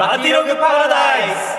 [0.00, 1.58] マティログパラダイス。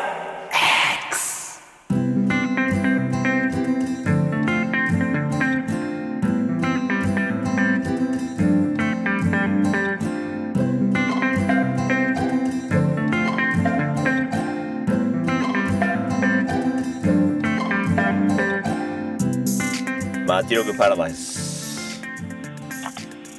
[20.26, 22.02] マティログパラダイス。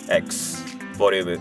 [0.09, 0.63] X
[0.97, 1.41] ボリュー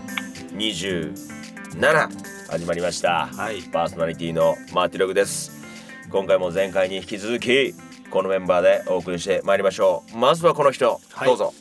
[0.56, 3.62] 27始まりました、はい。
[3.62, 5.64] パーソナリティのマーティログです。
[6.10, 7.74] 今回も前回に引き続き
[8.10, 10.18] このメンバーでお送りしてまいりましょう。
[10.18, 11.28] まずはこの人、はい。
[11.28, 11.54] どうぞ。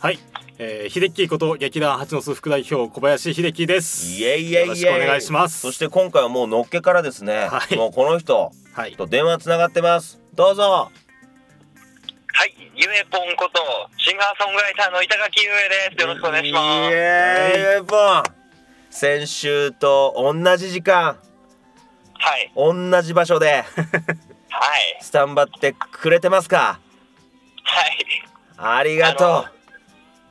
[0.00, 0.18] はい、
[0.58, 4.20] えー、秀樹こと劇団八の巣副代表小林秀樹です。
[4.20, 4.66] イエイイエイイエイ。
[4.66, 5.60] よろしくお願いします。
[5.60, 7.76] そして今回はもうのっけからですね、はい。
[7.76, 8.96] もうこの人はい。
[8.96, 10.20] と電話つながってます。
[10.34, 10.62] どうぞ。
[10.64, 10.90] は
[12.46, 13.60] い、ゆえぽんこと
[13.96, 16.02] シンガーソングライターの板垣ゆえです。
[16.02, 16.64] よろしくお願いします。
[16.64, 18.41] イエーイユイポン
[18.92, 21.18] 先週と同じ時間。
[22.14, 23.46] はい、同じ場所で。
[23.46, 26.78] はい、スタンバってくれてますか？
[27.64, 27.98] はい。
[28.58, 29.28] ありがとう。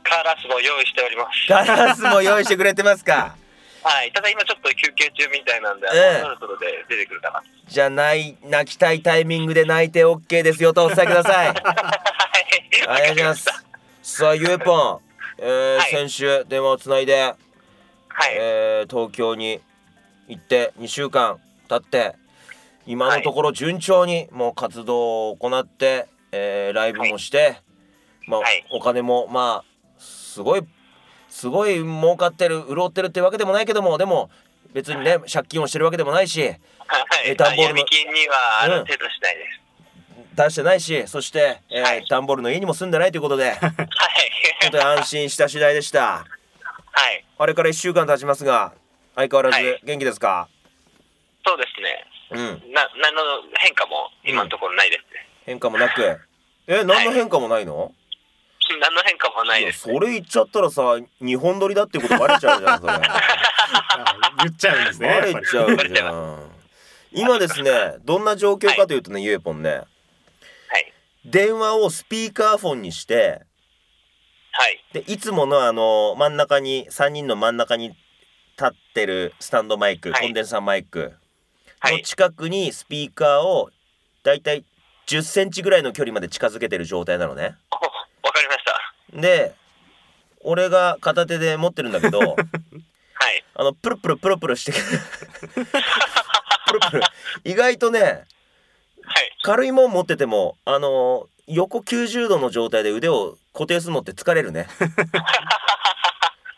[0.03, 1.29] カーラスも用意しております。
[1.49, 3.35] ガラスも用意してくれてますか？
[3.83, 6.21] はい、ただ今ちょっと休憩中みたいなんで、ええ。
[6.21, 7.41] そろそろで出てくるかな。
[7.67, 10.71] じゃあない泣きたいタイミングで泣いて OK ですよ。
[10.71, 11.47] とお伝えください。
[12.87, 13.65] はい、お願いします。
[14.03, 14.99] さあゆえぽん、
[15.39, 15.89] えーはい。
[15.89, 17.33] 先週電話をつないで、
[18.13, 19.61] はい、えー東京に
[20.27, 22.15] 行って2週間経って
[22.85, 27.57] 今のところ順調にもう活動を行って、えーライブもして、
[28.27, 28.65] まあはい。
[28.71, 30.63] お金もまあすごい
[31.29, 34.29] すごい儲かってる潤ってるってわけでもないけどもでも
[34.73, 36.57] 別にね借金をしてるわけでもないしはい、
[37.25, 39.61] え段ボールの闇金にはあうんる程度しないです。
[40.35, 42.05] 出してないしそして、えーはい。
[42.09, 46.25] ダンボールの家にも住んでないということではい、本当に安心した次第でした
[46.91, 48.73] はい、あれから1週間経ちますが
[49.15, 49.81] 相変わらずはい。
[49.83, 50.49] 元気ですか、
[51.45, 52.05] そうですね。
[52.31, 52.73] うん。
[52.73, 53.21] な、何の
[53.59, 55.27] 変化も今のところないですね。
[55.45, 56.19] 変化もなく。
[56.67, 57.91] え何の変化もないの、
[58.79, 59.81] 何の変化もないです。
[59.81, 62.93] それ言っちゃったらさ日本撮りだっていうことバレちゃうじゃんそれ。
[62.93, 63.01] あ
[64.39, 66.51] 言っちゃうんですねバレちゃうじゃん。
[67.11, 69.69] 今ですねどんな状況かというとね、ゆえぽんね。
[69.71, 69.83] は
[70.77, 70.93] い、
[71.25, 73.41] 電話をスピーカーフォンにして
[74.53, 80.21] はい、でいつものあの真ん中に3人の真ん中に立ってるスタンドマイク、はい。
[80.21, 80.99] コンデンサーマイク。
[80.99, 81.11] の
[81.79, 83.71] はい、近くにスピーカーを
[84.23, 84.63] だいたい
[85.07, 87.55] 10センチぐらいの距離まで近づけてる状態なのね。
[87.71, 89.19] おわかりました。
[89.19, 89.55] で
[90.43, 94.73] 俺が片手で持ってるんだけど はい、あのプルプルプルプルして
[96.67, 97.03] プルプル。
[97.43, 99.37] 意外とねはい。
[99.41, 104.67] 軽いもん持っててもあの横90度の状態で腕を固定するのって疲れるね。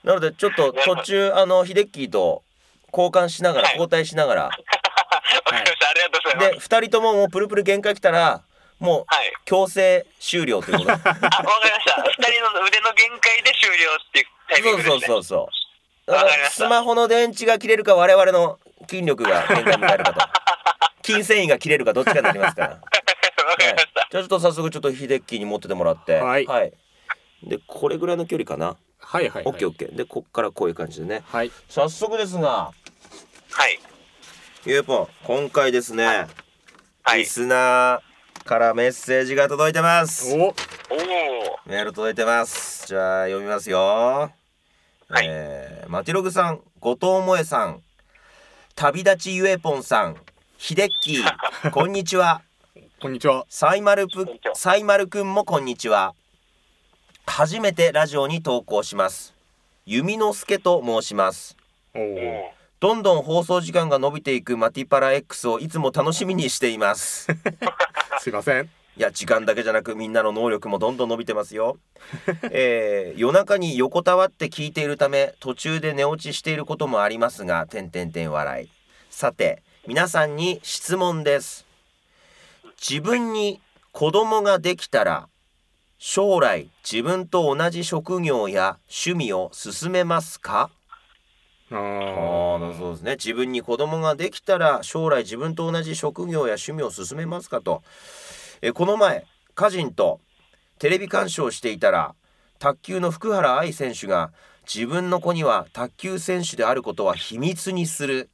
[0.03, 2.43] なのでちょっと 途中あのヒデッキーと
[2.91, 4.59] 交換しながらはい交代しながら わか
[5.51, 5.89] りました。
[5.89, 6.51] ありがとうござい。
[6.51, 8.41] で2人とももうプルプル限界来たら
[8.79, 9.33] もうはい。
[9.45, 12.03] 強制終了ということ あ、わかりました。
[12.03, 14.99] 二人の腕の限界で終了っていうタイミンそうグですね。
[14.99, 15.49] そうそうそ
[16.07, 20.21] うだかわからりましたスマホの電池が切れるか我々の筋力が限界になるかと
[21.05, 22.79] 筋繊維が切れるかどっちかになりますから、
[23.53, 24.07] わかりました。
[24.11, 26.17] じゃあちょっと早速ちょっとヒデッキーに持っててもらって。
[26.19, 26.47] はい。
[27.43, 29.43] でこれぐらいの距離かな、はいはいはい。
[29.45, 29.95] オッケーオッケー。
[29.95, 31.23] でこっからこういう感じでね。
[31.25, 31.51] はい。
[31.69, 32.71] 早速ですが。
[33.51, 33.79] はい。
[34.65, 36.27] ゆうぽん今回ですね、
[37.03, 37.19] はい。
[37.19, 37.25] リ。
[37.25, 40.33] スナーからメッセージが届いてます。
[40.33, 40.37] お。
[40.37, 40.53] おお。
[41.65, 42.87] メール届いてます。
[42.87, 44.29] じゃあ読みますよ、は
[45.21, 45.25] い。
[45.27, 47.81] えーマティログさん後藤萌さん
[48.75, 50.15] 旅立ちゆえぽんさん
[50.57, 52.41] ひでっきー こんにちは
[53.03, 53.45] こんにちは。
[53.49, 56.15] サイマルプサイマルくんもこんにちは。
[57.25, 59.33] 初めてラジオに投稿します。
[59.85, 61.57] 弓之助と申します。
[61.93, 67.27] おおおどんどん放送時間が伸びていくマティパラ X をいつも楽しみにしています。
[68.21, 68.69] すいません。
[68.95, 71.77] いや時間だけじゃなくみんなの能力もどんどん伸びてますよ、
[72.51, 78.69] えー夜中に横たわって聞いているため途中で寝落ちしていることもありますが点点点笑い。
[79.09, 81.65] さて皆さんに質問です
[82.87, 83.61] 自分に
[83.93, 85.29] 子供ができたら
[85.99, 90.69] 将来自分と同じ職業や趣味を勧めますか？
[91.71, 91.79] ああ
[92.77, 93.11] そうですね。
[93.11, 97.83] 自分に子供ができたら将来自分と同じ職業や趣味を勧めますかと。
[98.61, 99.25] えこの前
[99.55, 100.19] 家人と
[100.77, 102.15] テレビ鑑賞していたら
[102.59, 104.33] 卓球の福原愛選手が
[104.65, 108.29] 自分の子には卓球選手であることは秘密にする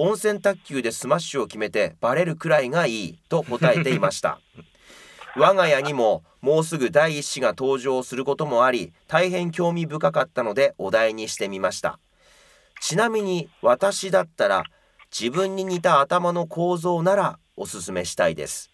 [0.00, 4.40] 温泉卓球でスマッシュを決めてバレるくらいがいいと答えていました。
[5.36, 11.98] 我が家にももうすぐ第一子が登場することもあり大変興味深かったのでお題にしてみました。
[12.80, 14.62] ちなみに私だったら
[15.10, 18.70] 自分に似た頭の構造ならおすすめしたいです。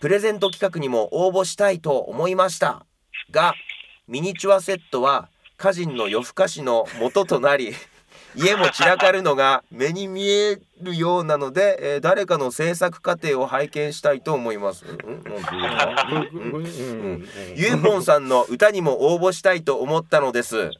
[0.00, 2.86] プレゼント企画にも応募したいと思いました。
[3.30, 3.52] が
[4.08, 5.28] ミニチュアセットは
[5.58, 7.74] 歌人の夜更かしの元となり
[8.34, 14.84] 家も散らかるのが目に見えるようなので、えー誰かの制作過程を拝見したいと思います。
[14.84, 15.22] んん？
[15.24, 15.44] なん？
[15.44, 16.64] ていうのうん？
[16.64, 16.68] う
[17.18, 17.28] ん？
[17.54, 20.70] ゆえぽんさんの歌にも応募したいと思ったのです。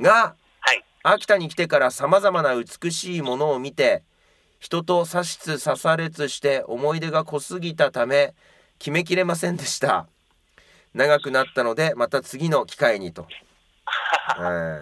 [0.00, 0.84] がはい。
[1.02, 4.02] 秋田に来てからさまざまな美しいものを見て
[4.58, 8.34] 人と差しつ差されつして思い出が濃すぎたため
[8.78, 10.06] 決めきれませんでした。
[10.94, 13.26] 長くなったのでまた次の機会にと、
[14.38, 14.80] う ん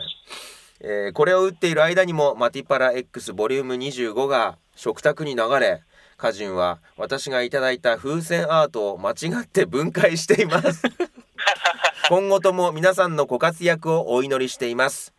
[0.81, 5.83] えーこれを打っている間にもマティパラ X ボリューム25が食卓に流れ
[6.19, 10.83] 歌人は私がいただいた風船アートを間違って分解しています。
[12.09, 15.13] 今後とも皆さんのご活躍をお祈りしています。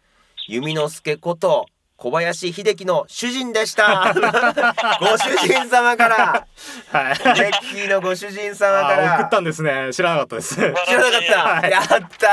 [0.47, 1.65] 弓之助こと
[1.97, 4.13] 小林秀樹の主人でした。
[4.99, 6.47] ご主人様から。
[6.91, 7.39] はい。
[7.39, 9.93] レッキーのご主人様かあら送ったんですね。
[9.93, 10.55] 知らなかったです。
[10.55, 12.29] 知らなかった、やったー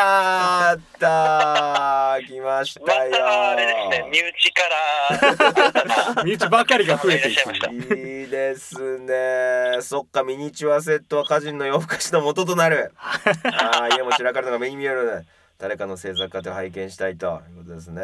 [0.66, 2.26] やったー。
[2.26, 3.12] 来ましまたよ。
[3.12, 6.24] たあれですね、身内から。
[6.24, 7.70] 身内ばかりが増えていた。
[7.70, 7.76] い
[8.24, 9.80] いですね。
[9.80, 12.92] そっかミニチュアセットは歌人の夜更かしの元となる。
[12.98, 15.24] ああ家も散らかるのが目に見える。
[15.62, 18.02] 誰かの制作過程を拝見したいということですね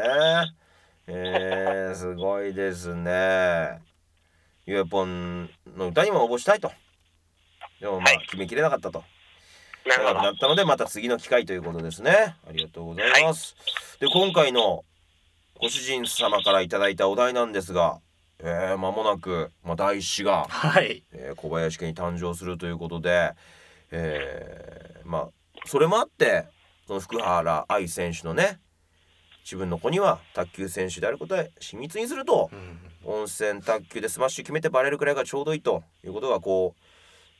[1.10, 3.80] えー、すごいですね。
[4.66, 6.70] ゆえぽんの歌にも応募したいと。
[7.80, 8.26] でもまあはい。
[8.26, 9.02] 決めきれなかったと。
[9.86, 10.14] なるほど。
[10.14, 12.36] 長くなったのでまた次の機会ということですね。
[12.46, 13.56] ありがとうございます、
[14.00, 14.84] で今回の
[15.58, 18.00] ご主人様からいただいたお題なんですが
[18.40, 21.02] えー、間もなく、まあ、第一子が、はい。
[21.12, 23.32] えー小林家に誕生するということで、
[23.90, 25.28] えーまあ
[25.64, 26.46] それもあって
[26.86, 28.60] その福原愛選手のね
[29.48, 32.50] 自分の子には卓球選手であることは秘密にすると
[33.02, 36.74] 温泉卓球でスマッシュ決めてバレるくらいがちょうどいいということがこ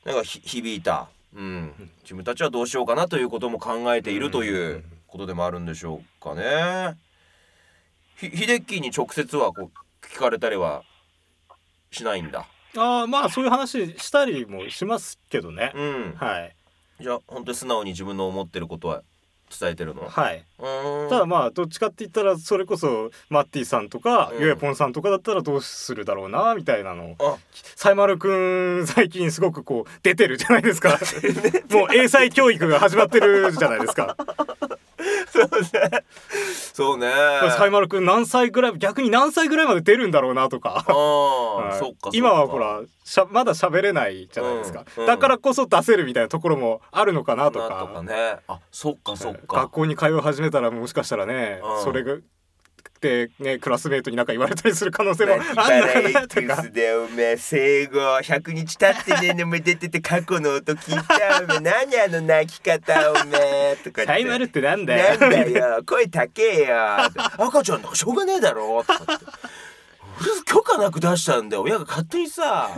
[0.07, 6.97] うなんかひ響いた、うん、自分たちはどうしようかなということも考えているということでもあるんでしょうかね。
[8.17, 10.85] ひ秀樹に直接はこう聞かれたりは
[11.91, 12.47] しないんだ。
[12.79, 15.73] ああまあそういう話したりもしますけどね。
[15.75, 16.57] うん、はい。
[17.01, 19.03] じゃあ本当に素直に自分の思ってることは
[19.59, 20.09] 伝えてるの？
[20.09, 20.45] はい。
[21.09, 24.43] ただまあどっちかって言ったらそれこそマッティさんとかうん。
[24.43, 27.17] ゆえぽんさんとかだったらどうするだろうなみたいなの。
[27.77, 28.29] サイマルく
[28.83, 30.99] ん最近すごくこう出てるじゃないですか。
[31.71, 34.17] もう英才教育が始まってるじゃないですか
[36.73, 37.13] そうね。
[37.13, 37.51] そうね。
[37.57, 42.11] サイマルくん何歳ぐらい逆に何歳ぐらいまで出るんだろうなとかそっか。
[42.13, 48.37] 今はほらしゃまだ喋れないじゃないですか、うんうんだからこそ出せるみたいなところもあるのかなとかなとかね。
[48.47, 49.69] あ、そっかそっ学か。
[49.69, 52.05] 校に通い始めたらもしかしたらね、うんそれ
[53.01, 56.63] がでねクラスメートになんか言われたりする可能性もあんのかなエとか。
[56.63, 61.61] でおめえ生後100日経ってねえのも出てて過去の音聞いたおめえ。
[61.61, 64.07] 何あの泣き方おめえとか言って。
[64.07, 65.19] サイマルってなんだよ。
[65.19, 65.83] なんだよ。
[65.85, 66.77] 声高えよ。
[67.09, 68.83] って赤ちゃんなんかしょうがねえだろ。
[68.85, 69.19] とかっ
[70.47, 71.63] 許可なく出したんだよ。
[71.63, 72.71] 親が勝手にさ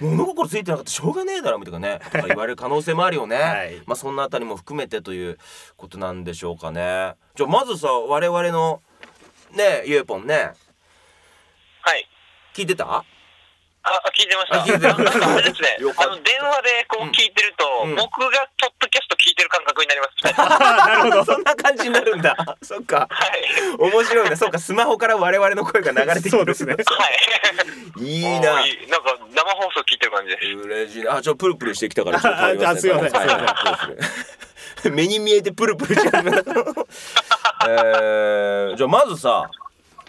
[0.00, 2.00] 物心ついてなかったらしょうがねえだろみたいなね。
[2.12, 3.82] とか言われる可能性もあるよね、はい。
[3.86, 5.38] まあそんなあたりも含めてという
[5.76, 7.14] ことなんでしょうかね。
[7.34, 8.82] じゃあまずさ我々の
[9.54, 10.52] ねゆえぽんね。
[11.82, 12.08] はい。
[12.54, 13.04] 聞いてた？
[13.86, 14.62] あ、聞いてました。
[14.62, 14.96] あ聞いてた？
[14.96, 15.76] なんかあれですね。
[15.78, 15.92] よ。
[15.92, 16.12] かった。
[16.12, 17.94] あの電話でこううん聞いてると、うん。
[17.96, 20.24] 僕がポッドキャスト聞いてる感覚になります。
[20.24, 20.32] ね。
[20.38, 21.24] なるほど。
[21.24, 22.34] そんな感じになるんだ。
[22.62, 23.08] そっか。
[23.10, 23.44] はい。
[23.78, 26.74] 面白いねそっかスマホから我々の声が流れてきてるそうですね。
[26.74, 26.80] は
[28.00, 28.04] い。
[28.04, 28.20] い。
[28.22, 28.54] いな。
[28.54, 30.46] おーなんか生放送聞いてる感じです。
[30.46, 31.16] 嬉しいな。
[31.16, 32.92] あちょっとプルプルしてきたからちょっと変わりますね。
[32.94, 33.28] あすいません。
[33.28, 33.44] はい。
[33.44, 34.43] はいプルプル
[34.90, 36.52] 目に見えてプルプルし始めた
[37.68, 39.50] えー、じゃあまずさ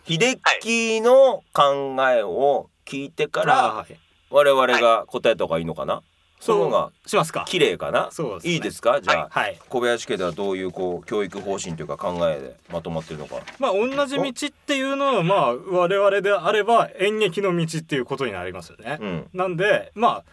[0.07, 3.95] 秀樹の考えを聞いてからはい。
[4.31, 6.01] 我々が答えた方がいいのかな、
[6.41, 8.09] その方がしますか綺麗かな？
[8.11, 8.35] そう。
[8.35, 8.53] ですね。
[8.53, 8.99] いいですか？
[8.99, 9.57] じゃあ、はい。
[9.69, 13.37] 小林家ではどういうこう教育方針というか考えでまとまってるのか。
[13.59, 19.29] まあ同じ道っていうのはまあ我々であれば演劇の道っていうことになりますよね、うん。
[19.33, 20.23] なんでま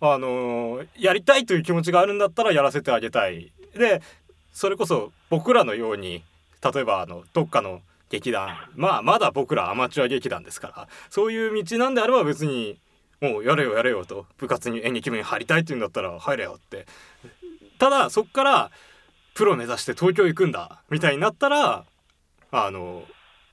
[0.00, 4.02] ああのーやりたいという気持ちがあるんだったらやらせてあげたいで
[4.52, 6.22] それこそ僕らのように
[6.62, 12.78] 例えばあのどっかの劇団まあまだ僕らアマチュア劇団ですからそういう道なんであれば別に
[13.20, 16.86] もうやれよやれよと部活に演劇部に入りたいっていうんだったら入れよって。
[17.78, 18.70] ただそっから
[19.34, 21.84] プロ目指して東京行くんだみたいになったら
[22.50, 23.04] あの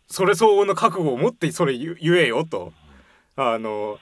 [0.07, 2.73] それ相応の覚悟を持ってそれ言えよと。
[3.35, 3.99] あの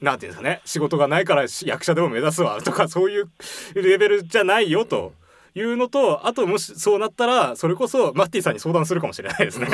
[0.00, 3.30] なんていうんですかね仕事がないから役者でも目指すわとかそういう
[3.74, 5.12] レベルじゃないよと。
[5.54, 9.68] いうのとあともしそうなったらそれこそマッティさんに相談するかもしれないですね。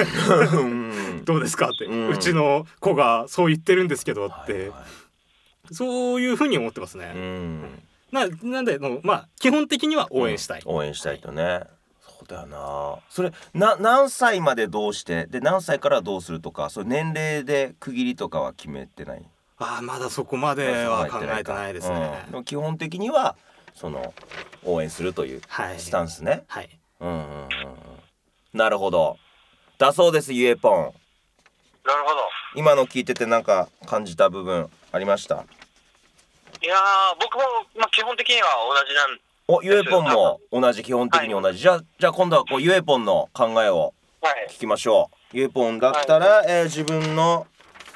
[0.52, 1.24] うん。
[1.24, 4.72] どうですかって、ううんちの子がそう言ってるんですけどって、はいはい
[5.72, 7.82] そういうふうに思ってますね、うん。
[8.10, 11.62] ななんでのまあ基本的には応援したい、応援したいとね。
[12.00, 12.96] そうだよな。
[13.08, 15.26] それな何歳までどうして？
[15.26, 19.24] で何歳からどうするとかそれ年齢で区切りとかは決めてない？
[19.58, 22.44] ああまだそこまでは考えてないですね、うん。
[22.44, 23.36] 基本的には
[23.80, 24.12] その
[24.62, 25.80] 応援するというはい。
[25.80, 26.68] スタンスね、はい。
[27.00, 27.48] うんうんうんうん。
[28.52, 29.16] なるほど。
[29.78, 30.72] だそうですゆえぽん。
[31.86, 32.20] なるほど。
[32.56, 35.46] 今の聞いててなんか感じた部分ありました？
[36.62, 36.78] いやー、
[37.18, 37.40] 僕も、
[37.78, 39.18] まあ、基本的には同じなん、
[39.48, 44.48] おゆえぽんも同じ基本的に同じ、じゃあじゃあ今度はこうゆえぽんの考えをはい。
[44.50, 45.36] 聞きましょう。
[45.38, 47.46] ゆえぽんだったら、えー自分の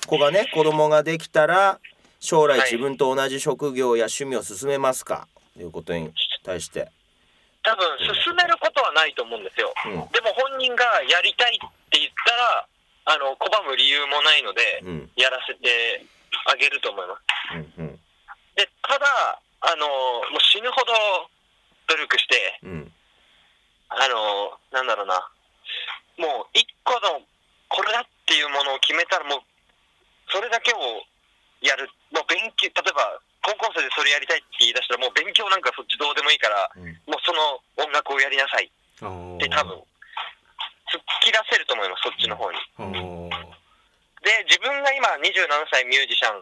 [0.06, 1.78] 子がね子供ができたら
[2.20, 2.70] 将来はい。
[2.72, 5.28] 自分と同じ職業や趣味を進めますか？
[5.33, 6.90] ということに対して。
[7.62, 9.72] 多分、進めることはないと思うんですよ。
[9.86, 9.92] うん。
[10.12, 11.58] でも本人がやりたいっ
[11.90, 12.66] て言ったら、
[13.06, 15.10] あの、拒む理由もないので、うん。
[15.16, 16.04] やらせて
[16.46, 17.78] あげると思います。
[17.78, 18.00] うんうん。
[18.56, 19.88] で、ただ、あの、
[20.30, 20.92] もう死ぬほど
[21.88, 22.92] 努力して、うん。
[23.88, 25.28] あの、なんだろうな、
[26.18, 27.22] もう一個の
[27.68, 29.40] これだっていうものを決めたら、もう、
[30.30, 31.02] それだけを
[31.64, 31.88] やる。
[32.12, 36.88] もう勉強、例えば、高校生でそれやりたいって言い出したら、もう勉強なんかそっちどうでもいいから、うん。
[37.08, 38.68] もうその音楽をやりなさい。
[38.68, 39.76] って多分、
[40.88, 42.58] 突っ切らせると思います、そっちの方に。
[44.24, 46.40] で、自分が今27歳ミュージシャン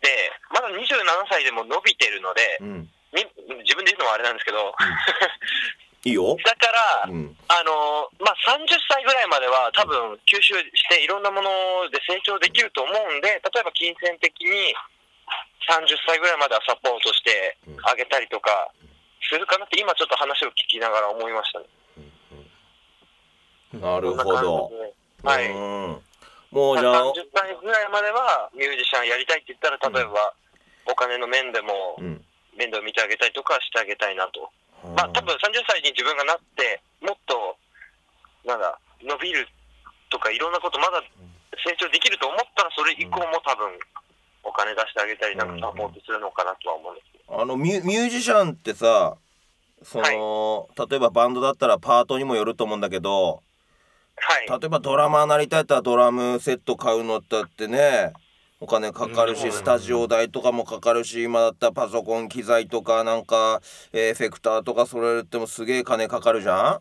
[0.00, 2.88] で、まだ27歳でも伸びてるので、うん。
[3.12, 3.26] に
[3.66, 4.72] 自分で言うのもあれなんですけど、
[6.04, 6.36] いいよ。
[6.44, 6.72] だか
[7.06, 7.36] ら、うん。
[7.48, 11.50] あのまあ、30歳ぐらいまでは多分吸収していろんなもの
[11.92, 14.72] で成長できると思うんで、例えば金銭的に
[15.68, 18.72] 30歳ぐらいまではサポートしてあげたりとか
[19.28, 21.66] するかなって今ちょっと話を聞きながら思いましたね。
[23.76, 24.70] なるほど。
[25.22, 25.52] はい。
[25.52, 26.00] うん。
[26.50, 30.34] もうまあじゃあ30歳ぐらいまではミュージシャンやりたいって言ったら、例えば
[30.90, 32.24] お金の面でもうん。
[32.60, 34.50] 面倒見てあげたりとかしてあげたいなと。
[34.84, 37.56] まあ多分30歳に自分がなって、もっと、
[38.46, 39.46] なんだ、伸びる
[40.10, 41.02] とかいろんなことまだ
[41.64, 43.68] 成長できると思ったら、それ以降も多分
[44.44, 47.40] お金出してあげたり、なんかサポートするのかなとは思うんですけど。
[47.40, 49.16] あのミュミュージシャンってさ
[49.82, 53.42] その、例えばバンドだったらパートにもよると思うんだけど
[54.16, 54.60] はい。
[54.60, 58.12] 例えばドラマーなりたいったらドラムセット買うのだってね
[58.60, 59.52] お金かかるしうん。
[59.52, 63.60] スタジオ代とかもかかるし今だったらパソコン機材とかなんか
[63.92, 66.56] エフェクターとか揃えるってもすげえ金かかるじゃん？
[66.56, 66.80] は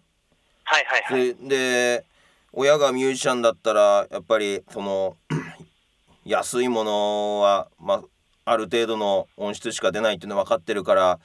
[0.79, 1.35] いはいはい。
[1.35, 2.05] でで
[2.51, 5.15] 親がミュージシャンだったらやっぱりその
[6.25, 7.95] 安いものは、ま
[8.45, 11.19] あ、ある程度の音質しか出ないっていうの分かってるから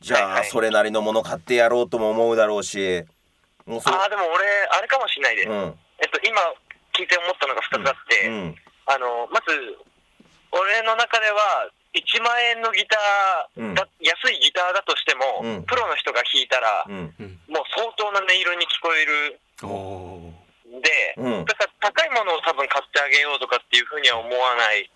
[0.00, 3.04] じゃあそれなりのもの買ってやろうとも思うだろうし
[3.66, 4.44] もうそああ、でも俺、
[4.76, 5.44] あれかもしれないで。
[5.44, 5.48] す。
[5.48, 5.54] うん。
[5.54, 6.40] えっと、今
[6.98, 9.78] 聞いて思ったのが2つあって、うんあの、まず、
[10.50, 15.62] 俺の中では、1万円のギターだ、安いギターだとしても、うん。
[15.64, 17.14] プロの人が弾いたら、うん。
[17.18, 19.38] うんもう相当な音色に聞こえる。
[20.80, 21.44] で、うん。
[21.44, 24.90] だから高いものを多分買ってあげようとかっていうふうには思わない。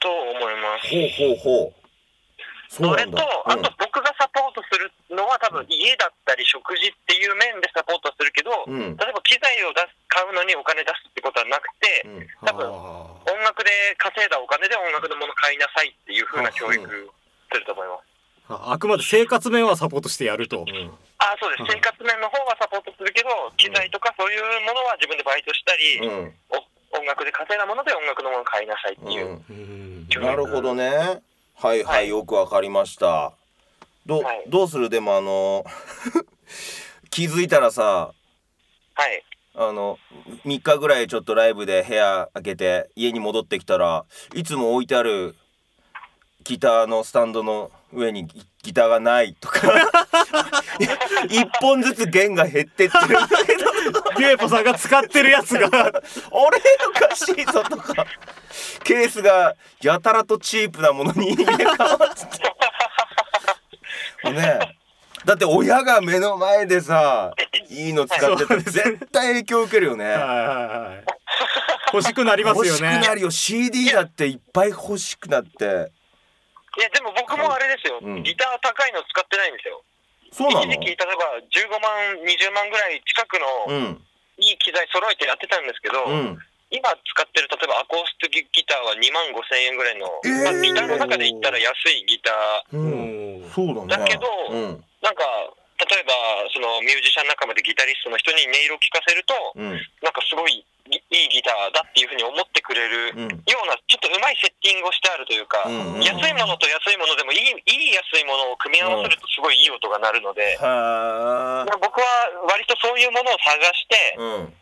[0.00, 0.88] と思います。
[0.88, 1.82] ほうほうほう。
[2.72, 8.96] それとあと僕がサポートするのは多分家だったり食事っていう面でサポートするけど、うん。
[8.96, 12.26] 例えば機材を出す買うのにお金出すってことはなくて、うん。
[12.44, 18.08] 多分あ音楽で稼いだお金で音楽のもの買いなさいっていう風な教育すると思います。
[18.48, 18.72] ー。
[18.72, 20.90] ああくまで生活面はサポートしてやると、うん。
[21.18, 21.68] あそうです。
[21.68, 26.34] 生活面の方はサポートするけど、機材とかそういうものは自分でバイトしたり、うん。
[26.50, 29.26] お音楽で稼いだもので音楽のものを買いなさいっていう。
[29.26, 29.44] うん。
[29.50, 31.22] うんなるほどね。
[31.56, 32.08] はいはい、はい。
[32.08, 33.32] よくわかりました
[34.06, 34.44] ど,、はい。
[34.48, 34.88] どうする？
[34.90, 35.64] でもあの
[37.10, 38.12] 気づいたらさ
[38.94, 39.22] はい。
[39.54, 39.98] あの
[40.46, 45.34] 3日ぐらいちょっとライブで部屋開けて家に戻ってきたらいつも置いてある
[46.44, 49.60] ギターのスタンドの上にギギターがないとか
[51.28, 53.06] 一本ずつ弦が減ってってる。
[53.06, 55.66] んだけどゲーポさんが使ってるやつが。
[55.66, 56.00] あれ？
[56.00, 56.00] お
[57.08, 58.06] かしいぞとか。
[58.84, 62.54] ケースがやたらとチープなものに入れ替わってて
[64.30, 64.58] ね。
[64.62, 64.82] え
[65.24, 67.32] だって親が目の前でさ
[67.70, 70.04] いいの使ってたら絶対影響受けるよね。
[70.04, 71.04] はいはいはい。
[71.92, 72.78] 欲しくなります欲よね。
[72.78, 73.30] しくなるよ。
[73.30, 75.92] CD だっていっぱい欲しくなって。
[76.78, 78.00] いや、でも僕もあれですよ。
[78.02, 78.22] うん。
[78.22, 79.84] ギター高いの使ってないんですよ。
[80.32, 81.04] そうな一時期、例えば
[81.52, 83.38] 15万、20万ぐらい近く
[83.68, 83.96] のの
[84.38, 86.38] いい機材揃えてやってたんですけど、うんうん
[86.72, 90.44] 今使ってる例えばアコースティックギターは2万5千円ぐらいの、えー。
[90.44, 92.32] まあ、ギターの中で言ったら安いギタ
[92.72, 93.44] ううん。
[93.44, 93.50] ん。
[93.52, 93.86] そうだね。
[93.92, 94.84] だけどうん。
[95.04, 95.22] なんか
[95.84, 96.14] 例えば
[96.54, 99.76] そのミュージシャン仲間でギタリストの人に音色を聴かせるとうん。
[100.00, 103.28] なんかすごいいいギターだっていうふうに思ってくれるうん。
[103.44, 112.06] ようなちょっとうまいセッティングをしてあるというか、うんうん安いものと安いものでもいいいい安いものを組み合わせるとすごいいい音が鳴るので、は僕は
[112.50, 114.54] 割とそういうものを探してうん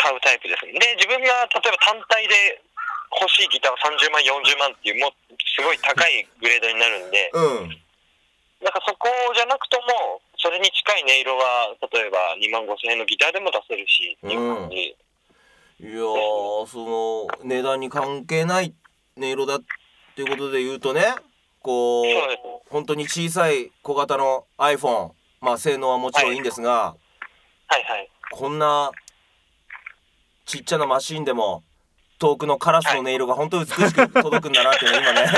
[0.00, 0.72] 買うタイプですね。
[0.80, 2.64] で自分が例えば単体で
[3.20, 7.30] 欲しいギターは30万40万っていうもうすごい高いグレードになるんで。
[7.34, 7.80] うん。
[8.60, 18.74] なんかそこじゃなくともそれに近い音色は例えば2万5千円のギターでも出せるしっていう感じ、いやーその値段に関係ない
[19.16, 19.60] 音色だっ
[20.14, 21.14] ていうことで言うとね
[21.62, 22.04] こう
[22.68, 26.94] 本当に小さい小型の iPhone まあ性能はもちろんいいんですが、
[27.66, 28.10] はいはい。
[28.30, 28.90] こんな
[30.50, 31.62] ちっちゃなマシンでも
[32.18, 35.28] 遠くのカラスの音色が本当に美しく届くんだなっていうのを今ね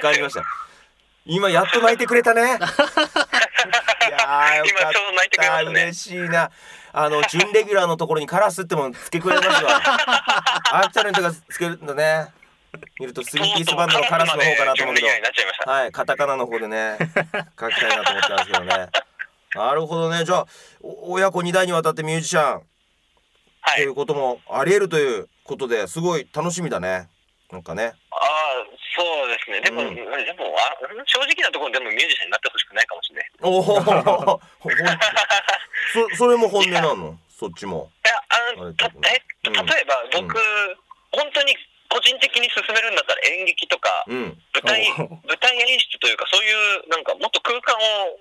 [0.00, 0.44] 感じました。
[1.26, 2.42] 今やっと泣いてくれたね。
[2.46, 2.68] いやーよか
[4.88, 4.92] っ
[5.36, 5.62] た。
[5.64, 6.52] 嬉しいな。
[6.92, 9.82] あの準レギュラーのところにカラスっても付け加えますわ。
[10.72, 12.28] アクタルンとかつけるんだね。
[13.00, 15.08] 見るとスリーピースバンドのカラスの方かなと思うけど。
[15.72, 16.98] はいカタカナの方でね
[17.58, 18.86] 書きたいなと思ってますけどね。
[19.56, 20.24] なるほどね。
[20.24, 20.46] じゃあ
[20.80, 22.52] お親子2代にわたってミュージシャン。
[22.54, 22.62] はい
[23.76, 27.08] ということもありえるということですごい楽しみだね。
[27.50, 27.92] なんかね。
[28.12, 28.64] ああ
[28.96, 29.60] そうですね。
[29.60, 29.94] でも、うん。
[29.94, 30.08] でも
[30.56, 33.30] あ正直なところでもミュージシャンになってほしくないかもしれない。
[33.42, 34.40] おお
[36.14, 37.18] そそれも本音なの？
[37.28, 37.90] そっちも。
[38.04, 38.90] いやあのたえ
[39.42, 40.34] 例えば僕、
[41.12, 41.56] 本当に
[41.88, 44.38] 個人的に進めるんだったら演劇とかうん。
[44.54, 47.80] 舞台お舞台演出というかそういうなんかもっと空間を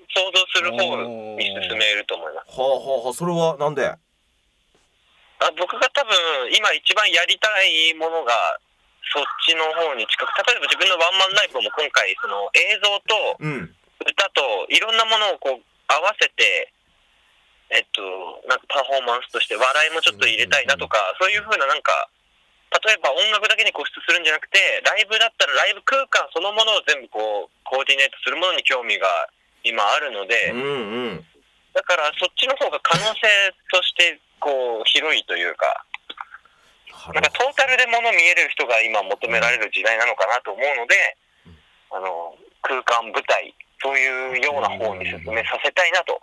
[0.10, 0.77] 想像する方
[1.38, 2.60] に進めると思います。
[2.60, 3.94] はあはあはあそれはなんで？
[5.39, 6.15] あ僕が多分
[6.51, 8.60] 今一番やりたいものが
[9.12, 13.75] そっちの方に近く例えば自分のワンマンライブも今回その映像とうん。
[14.00, 16.71] 歌といろんなものをこう合わせて
[17.69, 18.02] えっと
[18.47, 22.10] なんかパフォーマンスとして笑いもちょっと入れたいなとか、そういうふうななんか
[22.86, 29.06] 例えば音楽だけに固執するんじゃなくてライブだったらライブ空間そのものを全部こうコーディネートするものに興味が
[29.62, 31.25] 今あるので、うんうん。
[31.73, 33.28] だからそっちの方が可能性
[33.69, 35.86] としてこう広いというか
[37.13, 40.95] なんかトータルでもの見えれる人が今求められる時代なのかなと思うので、
[41.91, 46.19] あの空間舞台そういうような方に進めさせたいなと。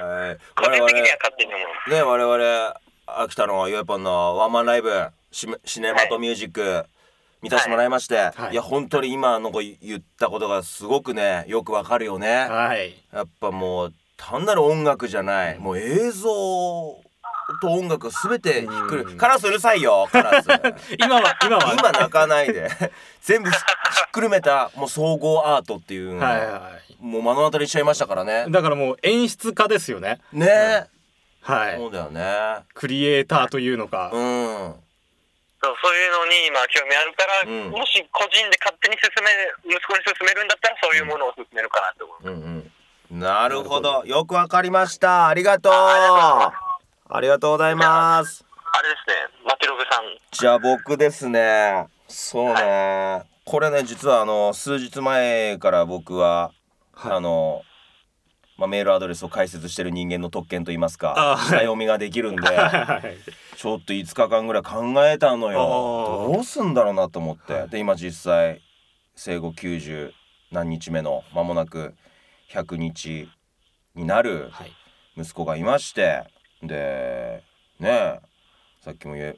[0.00, 0.38] はい。
[0.56, 1.90] 個人我々的には勝手に思います。
[1.90, 4.90] ね我々秋田のゆえぽんのワンマンライブ
[5.30, 6.86] シメシネマとミュージック
[7.42, 8.52] 見させてもらいまして、はい。
[8.52, 12.46] い、や本当に今の子言ったことがすごくねよくわかるよね。
[12.48, 12.94] はい。
[13.12, 15.58] やっぱもう単なる音楽じゃない。
[15.58, 16.28] もう映像
[17.60, 19.16] と音楽が全てひっくるうん。
[19.16, 20.46] カラスうるさいよカラス。
[21.00, 21.72] 今は今は。
[21.72, 22.68] 今泣かないで。
[23.22, 23.62] 全部ひひ
[24.08, 28.44] っくるめたもう総合アートっていうのはいがはもう目の当たりにしちゃいましたからね。
[28.46, 30.20] いだからもう演出家ですよね。
[30.32, 30.86] ね。
[31.42, 31.76] はい。
[31.78, 32.64] そうだよね。
[32.74, 34.74] クリエイターというのか、うん。
[35.62, 37.70] そうそういうのに今興味あるから、うん。
[37.70, 42.34] もし個人で勝手に進め息子に進めるんだったらそういうものを進めるかなと思います。
[42.34, 42.72] うんうん、
[43.10, 44.04] なるほど。
[44.06, 45.26] よくわかりました。
[45.26, 45.72] ありがとう。
[45.72, 46.52] あ
[47.08, 47.50] ありがとう。
[47.50, 48.44] ございます。
[48.72, 50.04] あれですね、マテログさん。
[50.30, 51.88] じゃあ僕ですね。
[52.06, 53.24] そうね。
[53.44, 56.52] これね実はあの数日前から僕は、
[56.92, 57.12] はい。
[57.14, 57.62] あの、
[58.56, 66.30] まあ、メールアドレスを解説してる人間の特権といいますかあ下読みができるんではいちょっと5日間ぐらい考えたのよ。
[66.32, 67.68] どうすんだろうなと思って、はい。
[67.70, 68.62] で今実際
[69.16, 70.12] 生後90
[70.52, 71.94] 何日目の間もなく
[72.52, 73.28] 100日
[73.94, 74.72] になるはい。
[75.16, 76.24] 息子がいまして
[76.62, 77.42] で
[77.78, 78.20] ねえ
[78.80, 79.36] さっきも言え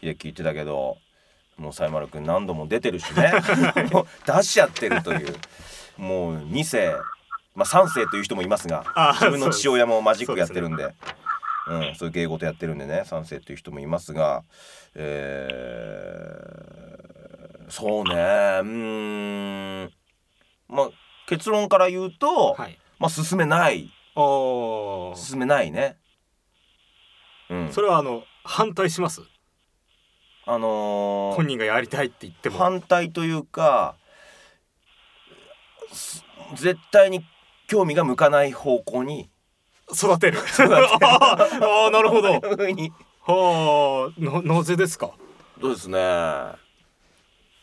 [0.00, 0.96] 秀樹言ってたけど
[1.56, 3.32] もうさいまるくん何度も出てるしね。
[4.26, 5.36] 出しちゃってるという。
[5.96, 6.96] もう2世
[7.54, 10.94] まあ3世という人もいますがあ自分の父親もマジックやってるんそうで
[11.64, 14.42] うん、そういう芸事やってるんでね3世という人もいますが
[14.94, 19.92] えーそうねうーん
[20.68, 20.90] まあ
[21.36, 22.78] 結論から言うと、はい。
[22.98, 23.90] まあ進めない。
[24.14, 25.96] 進めないね。
[27.48, 27.72] うん。
[27.72, 29.22] それはあの反対します？
[30.44, 32.58] あのー本人がやりたいって言っても。
[32.58, 33.94] 反対というか
[35.92, 37.24] す絶対に
[37.68, 39.30] 興味が向かない方向に
[39.92, 40.38] 育てる。
[41.02, 42.32] ああなるほど。
[43.24, 45.12] はあななぜですか？
[45.60, 45.98] そうですね。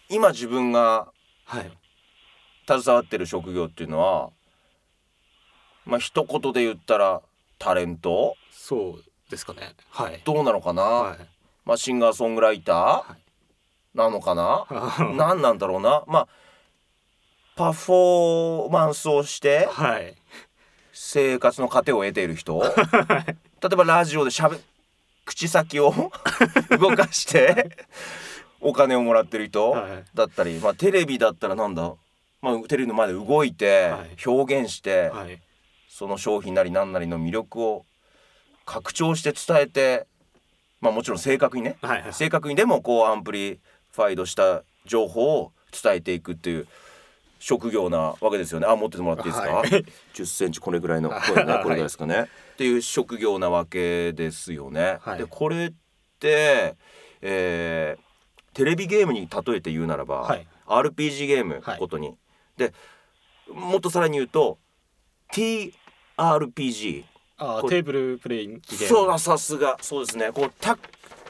[0.10, 1.12] 今自分が
[1.45, 1.71] はい
[2.77, 4.29] 携わってる職業っていうのは
[5.86, 7.21] まあ一言で言ったら
[7.58, 8.36] タレント？
[8.51, 9.73] そうですかね。
[9.89, 10.21] はい。
[10.23, 11.17] どうなのかな、はい。
[11.65, 12.75] まあシンガーソングライター？
[12.77, 13.97] はい。
[13.97, 16.03] なのかな、は 何なんだろうな？
[16.08, 16.27] まあ
[17.55, 20.15] パフォーマンスをしてはい。
[20.93, 22.62] 生活の糧を得ている人？
[23.62, 24.58] 例えばラジオでしゃべ
[25.25, 25.93] 口先を
[26.79, 27.75] 動かして
[28.62, 30.05] お金をもらってる人はい。
[30.13, 31.93] だったり、まあ、テレビだったらなんだ、
[32.41, 34.28] まあ、テレビの前で動いてはい。
[34.28, 35.41] 表現して、はい。
[35.88, 37.86] その商品なり何なりの魅力を
[38.65, 40.08] 拡張して伝えて
[40.80, 42.13] まあもちろん正確にねはいはい。
[42.13, 46.67] 正確にでもこう amplified した情報を伝えていくっていう
[47.39, 48.67] 職業なわけですよね。
[48.67, 49.69] あ持っててもらっていいですか、はい。
[50.13, 51.63] 10センチこれぐらいのこれ,、ね、はい。
[51.63, 54.97] これぐらいですかね、っていう職業なわけですよね。
[55.02, 55.17] はい。
[55.19, 55.73] でこれっ
[56.19, 56.75] て、
[57.21, 58.10] えー
[58.54, 60.45] テレビゲームに例えて言うならば、はい。
[60.65, 62.17] RPG ゲームはいことに、
[62.59, 62.73] で
[63.51, 64.59] もっとさらに言うと
[65.33, 67.05] TRPG
[67.37, 69.77] あーテーブルプレインそうださすが。
[69.81, 70.31] そうですね。
[70.31, 70.77] こうタ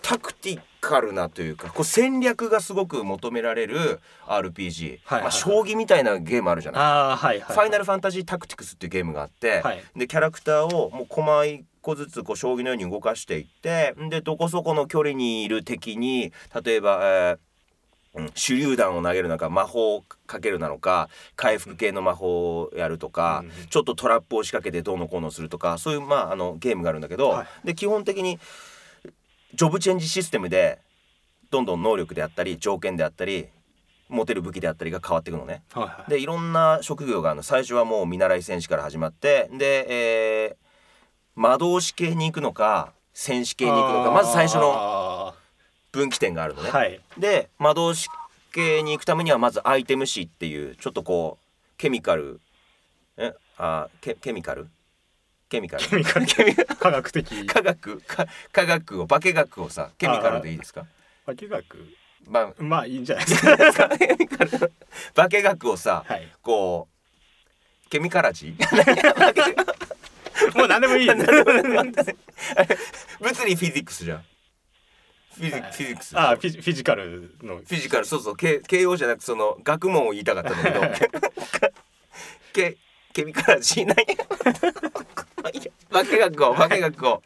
[0.02, 5.22] タクティカルなというかこう戦略がすごく求められる RPG、はいはいはい。
[5.24, 9.84] まあ、将棋みたいなゲームあるじゃない、ああはいはいファイナルファンタジータクティクスっていうゲームがあって、はい。
[9.96, 17.40] でキャラクターをもう駒一個ずつこう将棋のように動かしていってでどこそこの距離にいる敵に例えば、えー
[18.16, 18.26] うん。
[18.28, 27.68] 手榴弾を投げるのか魔法をかけるなのか回復系の魔法をやるとか、うんちょっとトラップを仕掛けてどうのこうのするとかそういう、まあ、あのゲームがあるんだけど、はい。
[27.68, 28.40] で基本的に
[29.54, 30.80] ジョブチェンジシステムで
[31.52, 33.48] どんどん能力であったり条件であったり
[34.08, 35.64] 持てる武器であったりが変わっていくのね。
[35.74, 36.10] はいはい。
[36.10, 37.44] でいろんな職業があるの。
[37.44, 40.70] 最初はもう見習い戦士から始まってで、えー
[41.36, 44.99] 魔導士系に行くのか戦士系に行くのかまず最初のあ
[45.92, 46.70] 分岐点があるのね。
[46.70, 47.00] ーはい。
[47.18, 48.10] で魔導士
[48.52, 51.46] 系に行くためにはまずアイテム誌っていうちょっとこう
[51.78, 52.40] ケミカル。
[53.18, 53.34] え？
[53.58, 54.68] あケケミカル？
[55.50, 55.84] ケミカル？
[55.86, 56.26] ケミカル。
[56.26, 57.46] ケミ科学的。
[57.46, 58.02] 科学？
[58.02, 60.86] か科学を化学をさケミカルでいいですか？
[61.26, 61.88] 化学？
[62.28, 63.90] まあまあいいんじゃないですか。
[65.16, 66.28] 化学をさはい。
[66.42, 66.88] こ
[67.88, 68.56] うケミカラジ？
[68.58, 68.64] ー
[70.58, 71.24] もう何でもいい 物
[73.46, 74.24] 理フィジックスじゃん
[75.40, 76.20] フィジフィジックス。
[76.20, 77.58] あーフィジフィジカルの。
[77.58, 78.36] フィジカルそうそう。
[78.36, 81.20] 形形容じゃなくその学問を言いたかったんだけど。
[82.54, 82.78] ケ
[83.14, 83.96] ケミカラジー何
[86.08, 87.24] 化 学を化学を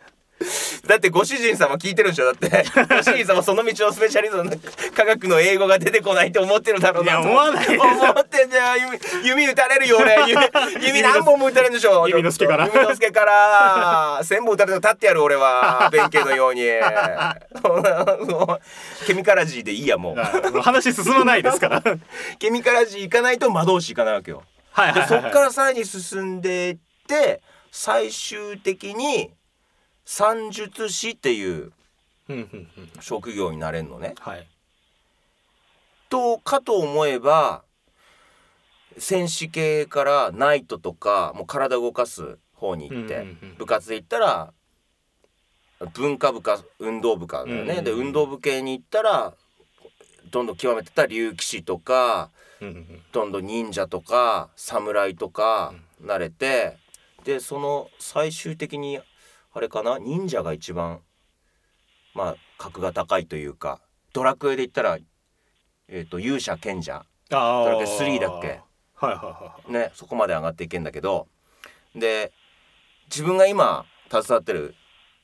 [0.88, 2.26] だってご主人様聞いてるでしょ？
[2.26, 2.50] だって。
[2.90, 4.52] ご主人様その道のスペシャリストの
[4.94, 7.80] 科学の英語が出てこないって思ってるだろうなといや思わないです。
[7.82, 8.80] 思ってんじゃん。
[8.82, 10.16] 弓弓打たれるよ俺。
[10.28, 12.08] 弓弓何本も打たれるんでしょ？
[12.10, 12.68] 弓之助から。
[12.68, 14.20] 弓之助から。
[14.24, 15.88] 千本打たれても立ってやる俺は。
[15.94, 16.64] 弁慶のように。
[19.08, 20.62] ケミカラジーでいいやもう。
[20.62, 21.80] 話進まないですから。
[21.82, 24.44] は いケミカラジー行かないと魔導士行かないわけよ。
[24.72, 25.02] はいはい。
[25.02, 27.42] でそっからさらに進んでいって
[27.72, 29.32] 最終的に
[30.06, 31.72] 算術師っていう
[33.00, 34.16] 職業になれるのね。
[34.20, 34.48] はい。
[36.10, 37.64] とかと思えば
[38.98, 43.26] 戦士系からナイトとかもう体を動かす方に行って、
[43.58, 44.54] 部活で行ったら
[45.94, 47.82] 文化部か運動部かだよね。
[47.82, 49.34] で運動部系に行ったら
[50.32, 52.30] どんどん極めてった竜騎士とか
[53.12, 56.78] どんどん忍者とか侍とかなれて、
[57.24, 59.00] でその最終的に
[59.54, 60.00] あれかな？
[60.00, 61.02] 忍者が一番
[62.14, 63.80] まあ格が高いというか
[64.14, 64.98] ドラクエで言ったら、
[65.88, 67.06] えー、と勇者賢者。
[67.30, 68.48] ドラクエ3だっけ？
[68.96, 71.28] はいはいはねそこまで上がっていけんだけど。
[71.96, 72.32] で
[73.10, 74.74] 自分が今携わってる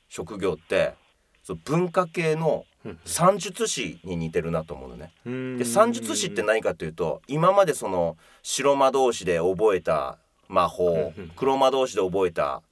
[0.08, 0.94] 職業って
[1.42, 2.64] そう文化系の
[3.04, 5.12] 算術師に似てるなと思うのね。
[5.24, 5.58] うん。
[5.58, 12.62] で算術師って何かというと今までその白魔導士で覚えた魔法黒魔導士で覚えた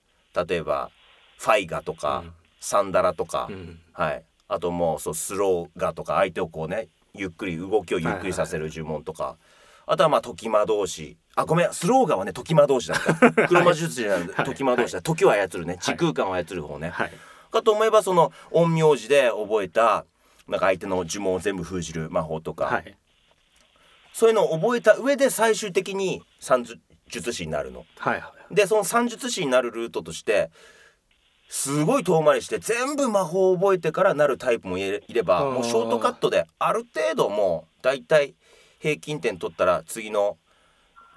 [0.47, 0.91] 例えば
[1.39, 2.33] ファイガとか、うん。
[2.61, 3.81] サンダラとか、うん。
[3.93, 9.37] はい、あともうそうスローガとか相手をこうねゆっくり動きをゆっくりさせる呪文とか、
[9.87, 11.17] あとはまあ時魔導士。
[11.37, 13.47] あごめんスローガはね時魔導士だった。
[13.49, 14.47] 黒魔術師じゃなくてはい。
[14.47, 15.79] 時魔導士だ、時を操るね。
[15.81, 17.13] 時空間を操る方ね、はい。
[17.53, 20.05] かと思えばその陰陽師で覚えた
[20.49, 22.97] なんか相手の呪文を全部封じる魔法とか、はい。
[24.13, 26.67] そういうのを覚えた上で最終的に算
[27.09, 27.87] 術師になるの。
[27.99, 28.55] はいはい。
[28.55, 30.51] でその算術師になるルートとして
[31.49, 38.35] すごい遠回りして全部魔法を覚えてからなるタイプもいればもうショートカットである程度もう大体
[38.79, 40.37] 平均点取ったら次の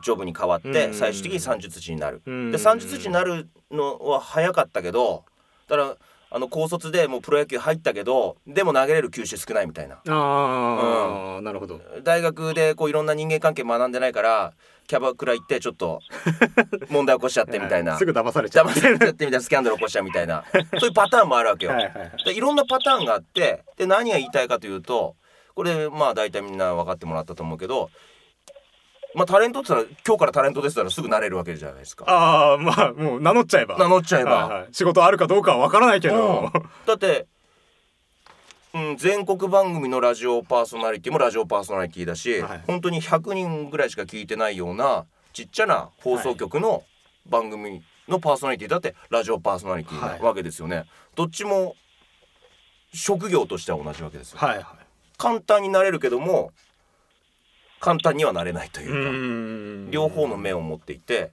[0.04, 0.94] ジョブに変わってうん。
[0.94, 2.22] 最終的に算術師になる。
[2.26, 2.52] うん。
[2.52, 5.26] で算術師になるのは早かったけど
[5.68, 5.96] だから
[6.34, 9.96] あの高卒でもうプロ野球入ったけどでも投げれる球種少ないみたいな。
[10.08, 11.82] ああ、なるほど。
[12.04, 14.54] 大学でこういろんな人間関係学んでないから
[14.88, 16.00] キャバクラ行ってちょっと
[16.90, 17.98] 問題起こしちゃってみたいな。
[17.98, 18.66] すぐ騙されちゃう。
[18.68, 20.46] 邪魔されちゃってみたいなスキャンダル起こしちゃうみたいな。
[20.80, 21.74] そういうパターンもあるわけよ。
[21.74, 22.24] はいはいはい。
[22.24, 25.16] でいろんなパターンがあってで何が言いたいかというと
[25.54, 27.90] これまあ大体みんな分かってもらったと思うけど
[29.14, 32.06] まあタレントって言ったら今日からタレントですったらすぐなれるわけじゃないですか。
[32.08, 33.78] ああまあもう名乗っちゃえば。
[33.78, 34.68] 名乗っちゃえば、はいはい。
[34.72, 36.52] 仕事あるかどうかはわからないけど、
[36.86, 37.28] だって、
[38.74, 42.64] うん、全国番組のラジオパーソナリティもラジオパーソナリティだし、はい。
[42.68, 46.84] 本当に100人ぐらいしか聞いてないようなちっちゃな放送局の
[47.30, 51.76] 番組のパーソナリティだってラジオパーソナリティはいなわけですよね、どっちも
[52.94, 54.66] 職業としては同じわけですよ、はいはい。
[55.18, 56.52] 簡単になれるけども
[57.82, 61.32] 簡単にはなれないといううか、両方の面を持っていて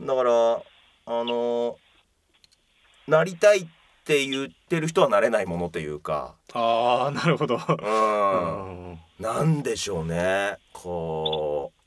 [0.00, 0.62] だからあ
[1.06, 1.76] の
[3.06, 3.66] なりたいっ
[4.04, 7.88] て言ってる人はなれないものというか、ああなるほど、う、う
[8.90, 8.98] んん。
[9.20, 10.56] なんでしょうね。
[10.72, 11.81] こう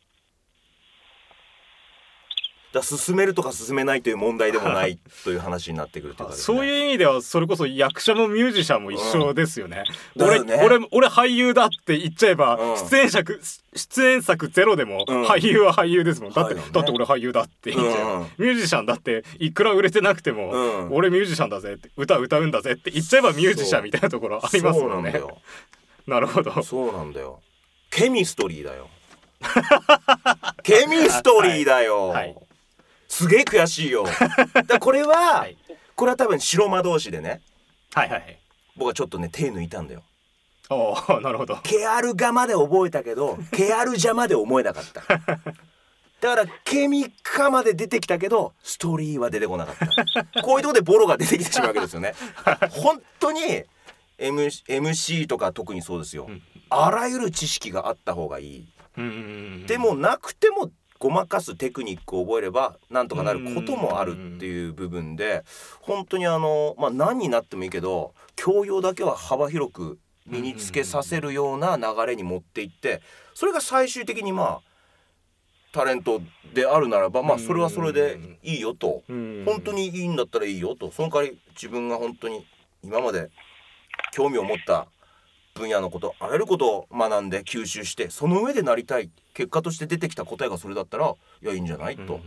[2.75, 9.83] だ進めるとか進めないという問題でもないという話になってくるというかね、 そういう意味ではそれこそ役者もミュージシャンも一緒ですよね。
[10.15, 10.59] 俺だよね。
[10.63, 12.89] 俺俺俳優だって言っちゃえば、うん。
[12.89, 13.41] 出演作
[13.75, 15.25] 出演作ゼロでも、うん。
[15.25, 16.33] 俳優は俳優ですもん。
[16.33, 16.61] だって、ね。
[16.71, 18.21] だって俺俳優だって言っちゃえば、うん。
[18.37, 20.93] ミュージシャンだっていくら売れてなくても、うん。
[20.93, 25.17] 俺ミュージシャンだぜって歌歌うんだぜって言っちゃえばミュージシャンみたいなところありますもんんだ。
[25.17, 25.37] よ。
[26.07, 26.61] なるほど。
[26.61, 27.41] そうなんだよ。
[27.89, 28.89] ケミストリーだよ。
[30.63, 32.35] ケミストリーだよ、はい
[33.15, 34.05] すげえ悔しいよ。
[34.67, 35.57] だこれは、はい。
[35.95, 37.41] これは多分白魔同士でね。
[37.93, 38.37] はいはい。
[38.75, 40.03] 僕はちょっとね手抜いたんだよ。
[40.69, 41.55] おおなるほど。
[41.63, 45.01] ケアルガまで覚えたけど ケアルジャまで思えなかった。
[45.01, 50.41] だからケミカまで出てきたけどストーリーは出てこなかった。
[50.41, 52.13] こういうとこでボロが出てきてしまうわけですよね。
[52.69, 53.63] 本当に
[54.17, 56.25] M MC とか特にそうですよ。
[56.27, 56.41] うん。
[56.69, 58.67] あらゆる知識があった方がいい。
[58.97, 59.65] うん。
[59.67, 60.69] でもなくても
[60.99, 65.43] ごまかすテクニックを覚えればなんとかなることもあるっていう部分で
[65.81, 73.01] 本当にあのまあ何になってもいいけど教養だけは幅広く身につけさせるような流れに持っていって
[73.33, 74.61] それが最終的にまあ
[75.75, 76.21] タレント
[76.53, 79.03] であるならばまあそれはそれでいいよと。
[79.09, 79.43] うん。
[79.45, 80.89] 本当にいいんだったらいいよと。
[80.89, 82.45] その代わり自分が本当に
[82.81, 83.29] 今まで
[84.13, 84.87] 興味を持った
[85.55, 91.95] 分野のことあらゆることを学んで吸収してその上でなりたい結果として出てきた答えがそれだったらいやいいんじゃない？
[91.95, 92.19] と、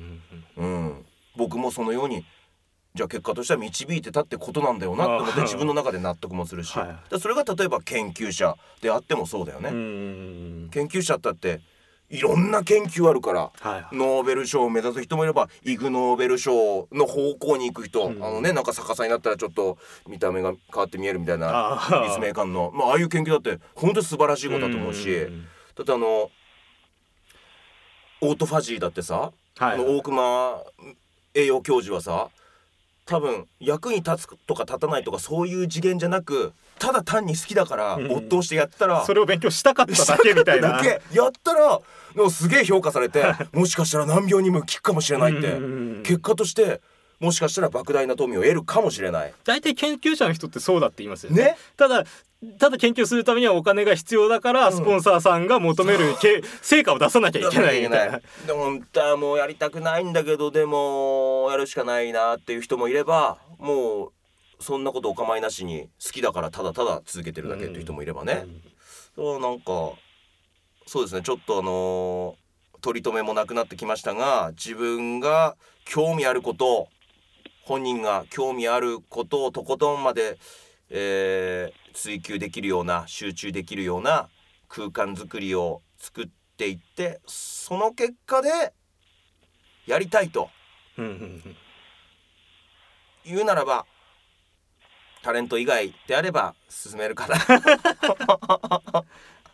[0.56, 1.04] うん、
[1.36, 2.24] 僕もそのように
[2.94, 11.60] じゃあ結果としては導いてたってことなんだよなって思って自分の中で納得もするし、はいそれが例えば研究者であってもそうだよね、うん研究者だって
[12.10, 18.24] いろんな研究あるからはいノーベル賞を目指す人もいればイグ・ノーベル賞の方向に行く人、うん。
[18.24, 26.28] あのねなんか逆さになったらちょっと見た目が変わって見えるみたいな立命館の、まあ、ああいう研究だって本当に素晴らしいことだと思うし、うんだってあの
[28.20, 30.60] オートファジーだってさ、はいあの大熊
[31.34, 32.30] 栄養教授はさ
[33.08, 40.80] 多分役に立つとか立たないとかそういう次元じゃなくただ単に好きだからうん没頭してやったら、それを勉強したかっただけみたいな。
[41.12, 41.80] やったら
[42.30, 45.52] すげえ評価されて もしかしたら難病にも効くかもしれないって。
[45.52, 46.02] うん。
[46.04, 46.80] 結果として
[47.20, 49.34] もしかしたら莫大な富を得るかもしれない。
[49.44, 51.42] 大体研究者の人ってそうだって言いますよね。
[51.42, 51.56] ね？
[51.76, 52.04] ただ
[52.60, 54.76] ただ研究するためにはお金が必要だから、うん。
[54.76, 58.20] スポンサーさんが求めるけ 成果を出さなきゃいけないみたいな。
[58.46, 64.12] でも本当はもうやりたくないんだけどでもやるしかないなっていう人もいればもう
[64.62, 68.46] そんなことお構いなしに好きだからただただ続けてるだけっていう人もいればね、
[69.16, 69.92] そうなんか
[70.86, 71.22] そうですね。
[71.22, 72.48] ちょっとあのー
[72.80, 76.88] 取り留めもなくなってきましたが自分が興味あること
[77.68, 80.38] 本人が興味あることをとことんまで、
[80.88, 84.28] えー追求できるような集中できるような
[84.68, 88.72] 空間づくりを作っていってその結果で
[89.84, 90.48] やりたいと。
[93.24, 93.84] 言うならば
[95.22, 97.34] タレント以外であれば進めるかな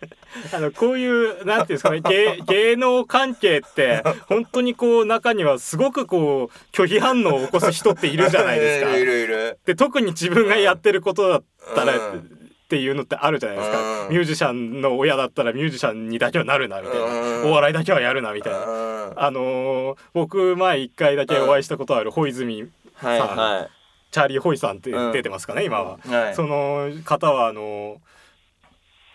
[0.52, 8.96] あのこういうなんていうんですかね芸 芸能関係って本当にこう中にはすごくこう拒否反応を起こす人っているじゃないですか。
[8.96, 12.44] いるいるで特に自分がやってることだったら、うん。
[12.64, 14.08] っていうのってあるじゃないですか、うん。
[14.08, 17.50] ミュージシャンの親だったらミュージシャンにだけはなるなみたいな、うん。
[17.50, 19.12] お笑いだけはやるなみたいな、うん。
[19.16, 23.20] あのー僕前一回だけお会いしたことある小泉はい。
[23.20, 23.68] は
[24.10, 25.98] チャーリー・ホイさんってうん出てますかね、今は。
[26.06, 26.34] いはい。
[26.34, 27.98] その方はあの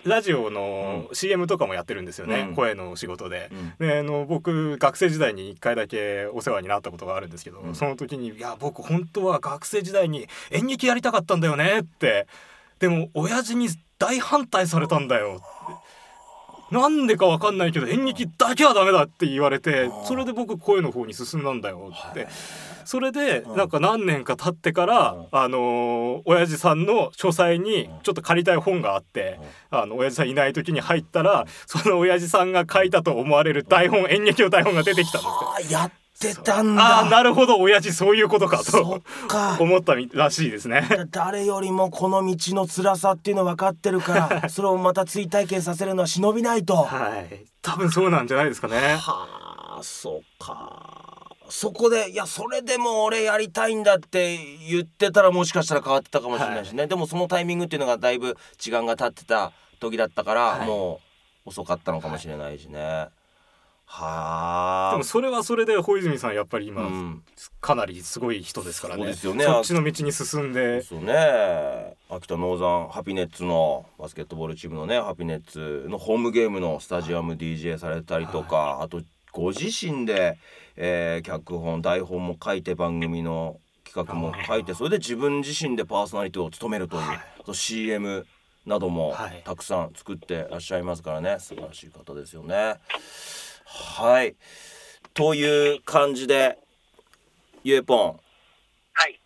[0.05, 2.55] ラジオの CM とかもやってるんですよね、うん。
[2.55, 3.49] 声の仕事で。
[3.79, 3.87] うん。
[3.87, 7.75] であの僕学生時代に1回だけお世話になったことがあるんですけど、うん。
[7.75, 12.27] その時に「いや僕本当は学生時代に演劇やりたかったんだよね」って。
[12.79, 15.73] でも親父に大反対されたんだよって
[16.71, 22.19] なんでかわかんないけど演劇だけはダメだって言われてそれで僕声の方に進んだんだよって。
[22.23, 22.29] はい。
[22.85, 23.57] それでうん。
[23.57, 25.27] なんか何年か経ってからうん。
[25.31, 35.27] あのー親父さんの書斎にちょっと借りたい本があってあの親父さんいない時に入ったらその親父さんが書いたと思われる台本演劇の台本が出てきたんで
[35.63, 35.79] すよ。
[36.19, 36.81] ってたんだ。
[36.81, 37.57] ああなるほど。
[37.57, 39.01] 親父そういうことかそと
[39.63, 40.87] 思ったみらしいですね。
[41.11, 46.75] 誰よりもこの道の辛さっていうの分かってるから それをまた追体験させるのは忍びないと。
[46.75, 47.45] ははい。
[47.61, 48.97] 多分そうなんじゃないですかね。
[48.99, 51.29] あそうか。
[51.49, 54.37] そこでいやそれでも俺やりたいんだって
[54.69, 60.67] 言ってたらもしかしたら変わってたかもしれないしね、でもそのタイミングっていうのがだいぶ時間が経ってた時だったから、はい。
[60.67, 60.99] も
[61.45, 62.79] う遅かったのかもしれないしね。
[62.79, 63.09] は
[63.91, 64.91] あ。
[64.91, 67.23] でもそれはそれで小泉さんやっぱり今、うん。
[67.59, 69.01] かなりすごい人ですからね。
[69.01, 69.45] そうですよね。
[69.45, 70.81] そっちの道に進んで。
[70.81, 71.97] そうね。
[72.09, 80.37] 秋田ノーザンハピネッツのバスケットボールチームのねハピネッツのホームゲームのスタジアム DJ されたりとか、あとご自身で、
[80.75, 87.19] えー脚本台本も書いて番組の企画も書いてそれで自分自身でパーソナリティを務めるという、はい。
[87.53, 88.25] CM
[88.65, 89.41] などもはい。
[89.43, 91.37] たくさん作ってらっしゃいますからね。
[91.39, 92.75] 素晴らしい方ですよね。
[93.71, 94.35] はい
[95.13, 96.57] という感じで
[97.63, 98.19] ゆえぽん
[98.93, 99.19] はい。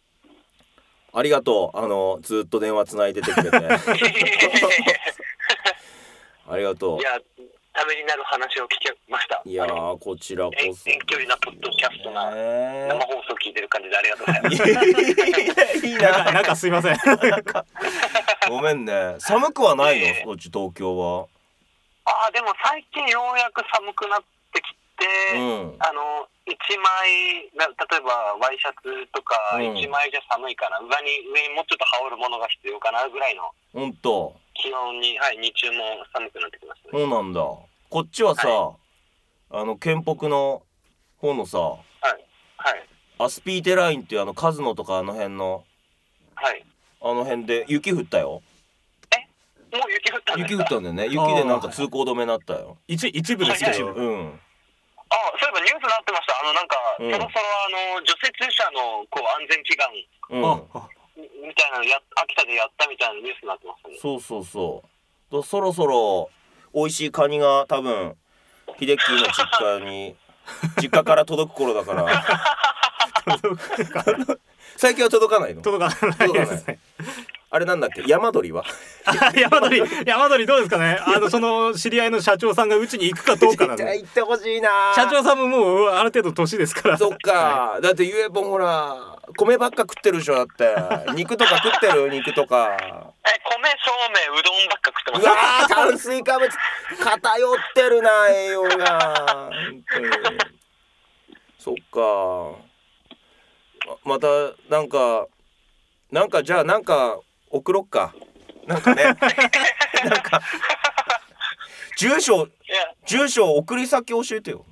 [1.13, 1.77] ありがとう。
[1.77, 3.57] あのずっと電話つないでてくれて。
[6.49, 7.11] ありがといや、
[7.73, 9.41] ためになる話を聞けました。
[9.45, 9.49] う。
[9.49, 10.89] いやあのーこちらこ遠そ。
[10.89, 15.85] 遠距離なポッドキャストなね生放送聞いてる感じでありがとうございます。
[15.87, 16.31] いいなんかな。
[16.33, 16.97] なんかすいません
[18.49, 19.15] ごめんね。
[19.19, 20.05] 寒くはないの？
[20.05, 20.23] いえいえ？
[20.25, 21.27] そっち東京は。
[22.05, 24.27] ああ、でも最近ようやく寒くなって、
[25.35, 25.75] うん。
[25.79, 34.35] あの、一枚な、例えばワイシャツとかうん一枚じゃ寒いかな、上に、上にもうちょっと羽織るものが必要かなぐらいのほんと。
[34.53, 36.99] 気温に、はい、日中も寒くなってきましたね。
[36.99, 37.41] そうなんだ。
[37.41, 38.75] こっちはさ、は
[39.51, 40.63] あの県北の
[41.17, 42.25] 方のさ、はい。
[42.57, 42.83] はい。
[43.19, 45.63] アスピーテラインっていうあのカズノとかあの辺の
[46.35, 46.65] はい。
[47.01, 48.41] あの辺で雪降ったよ。
[49.71, 50.53] もう雪降ったんですか？
[50.53, 51.05] 雪降ったんだよね。
[51.05, 52.77] 雪でなんか通行止めになったよ。
[52.87, 54.39] 一一部ですけどうん。
[55.13, 56.33] あそういえばニュースになってました。
[56.41, 57.11] あの、なんか、うん。
[57.11, 60.67] そろそろあの、除雪車のこう安全祈願うん。
[61.15, 63.97] みみたいなのや、秋田でやったみたいなニュースになってましたね。
[64.01, 65.31] そうそうそう。
[65.31, 66.29] とそろそろ
[66.73, 68.15] 美味しいカニが多分
[68.77, 70.15] ヒデッキーの実家に
[70.81, 72.09] 実家から届く頃だ から。
[74.77, 75.61] 最近は届かないの？
[75.61, 76.79] 届かないですね
[77.55, 78.03] あれなんだっけ？
[78.07, 78.63] 山鳥は？
[79.05, 79.77] あ 山鳥。
[80.07, 80.97] 山鳥どうですかね？
[81.05, 83.75] あのその知り合いの社長さんがうちに行くかどうかな。
[83.75, 84.91] んで行ってほしいな。
[84.95, 86.97] 社長さんももうある程度年ですから。
[86.97, 87.77] そっか。
[87.79, 90.75] だってゆえぽんほら米ばっか食ってるでしょだって。
[91.13, 92.09] 肉とか食ってる？
[92.09, 92.71] 肉とか。
[92.75, 95.23] え、米、そうめん、うどんばっか食ってます。
[95.23, 96.49] うわー炭水化物。
[96.99, 99.49] 偏ってるな栄養が。
[101.59, 102.57] そっか。
[104.05, 104.27] ままた
[104.69, 105.27] なんか
[106.11, 107.19] なんかじゃあなんか
[107.53, 108.13] 送ろっか。
[108.65, 109.03] なんかね。
[109.13, 110.41] なんか。
[111.97, 112.47] 住所
[113.05, 114.65] 住所送り先教えてよ。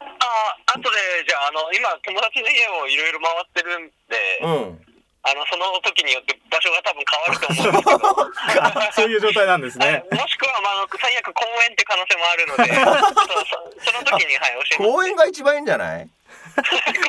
[0.00, 0.06] あ、
[0.66, 0.88] あとで、
[1.26, 4.80] じゃあ、あの、今、友達の家をいろいろ回ってるんで、うん。
[5.26, 8.92] あの、その時によって場所が多分変わると思うんですけど。
[8.92, 9.86] そういう状態なんですね。
[9.86, 10.20] はい。
[10.20, 13.22] もしくは、まあ、最悪公園って可能性もあるので、 ちょっと
[13.82, 14.76] そその時に、はい、教えます。
[14.78, 16.08] 公園が一番いいんじゃない？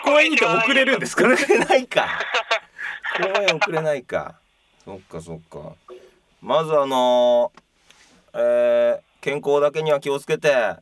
[0.04, 1.36] 公園にて送れるんですかね？
[1.36, 2.20] 送れないか。
[3.22, 4.36] 公園送れないか
[4.86, 5.74] そっかそっか。
[6.42, 10.50] まずあのーえー健康だけには気をつけて。
[10.52, 10.80] はい。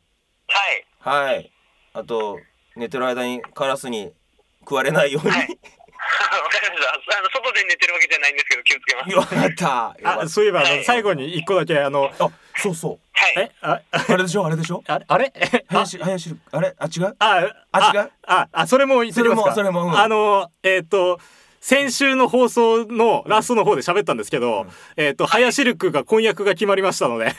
[1.00, 1.50] はい。
[1.94, 2.38] あと
[2.76, 4.12] 寝てる間にカラスに
[4.60, 5.40] 食われないように、はい。
[5.48, 7.20] わかりました。
[7.20, 9.10] あの、外で寝てるわけじゃないんですけど、気をつけます。
[9.10, 10.20] よかった。
[10.22, 10.84] あそういえばはい。
[10.84, 13.00] 最後に一個だけあのたあそうそう。
[13.14, 13.34] はい。
[13.46, 14.84] えああれでしょあれでしょ？
[14.88, 15.34] あれ あれ？
[15.70, 16.76] 林林あれ？
[16.78, 17.16] あ違う？
[17.20, 18.12] ああ違う？
[18.28, 19.54] ああそれも言ってきますか。
[19.56, 19.98] それもそれもうん。
[19.98, 21.22] あのえっ、と
[21.64, 27.32] 先週の放送のラストの方で喋ったんですけど、えっ、とハヤシルクが婚約が決まりましたので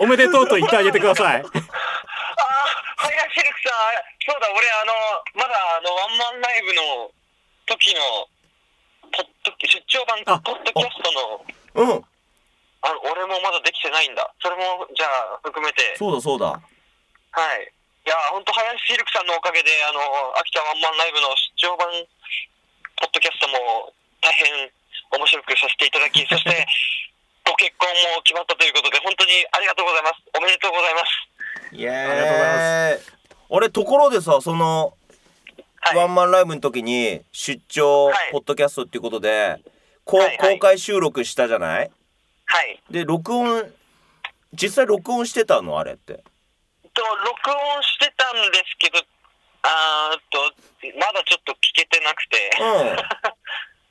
[0.00, 1.44] おめでとうと言ってあげてください。
[1.44, 4.94] あー、林シルクさん、そうだ、俺、あの、
[5.34, 7.12] まだ、あの、ワンマンライブの
[7.66, 8.00] 時の、
[9.12, 11.44] ポッド出張版あポッドキャストの、
[11.74, 12.04] うん。
[12.80, 14.32] あの、俺もまだできてないんだ。
[14.40, 16.46] それも、じゃあ、含めて、そうだそうだ。
[16.46, 16.60] は
[17.58, 17.72] い。
[18.06, 20.00] いや、本当林シルクさんのおかげで、あの、
[20.38, 21.92] 秋田ワンマンライブの出張版、
[23.00, 24.46] ポッドキャストも大変
[25.12, 26.66] 面白くさせていただき、 そして、
[27.44, 30.14] ご結婚も決まったということで、本当にありがとうございます。
[30.36, 31.06] おめでとうございます。
[31.72, 32.50] イエーイありがとうござ
[32.92, 33.12] います
[33.48, 34.96] 俺ところでさその
[35.80, 35.96] はい。
[35.96, 39.56] ワンマンライブの時に出張はいポッドキャストっていうことで、
[40.04, 41.90] こうはいはい公開収録したじゃない？
[42.46, 42.80] はい。
[42.90, 43.72] で録音
[44.52, 45.78] 実際録音してたの？
[45.78, 46.14] あれって
[46.94, 49.00] と録音してたんですけど
[49.62, 50.38] あーっと
[50.98, 52.50] まだちょっと聞けてなくて。
[52.60, 52.96] うん。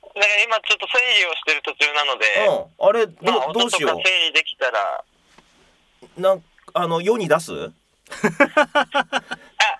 [0.10, 2.88] だから今ちょっと整理をしてる途中なので、うん。
[2.90, 5.04] あれど,、まあ、どうしよ音とか整理できたら。
[6.18, 6.44] うなん
[6.74, 7.52] あの世に出す？
[7.54, 7.72] あ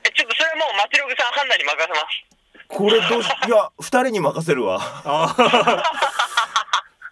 [0.04, 2.04] えちょっとそれはもうマチログさん判断に任せます。
[2.68, 4.80] これどうしいや二人に任せるわ。
[5.04, 5.84] あー。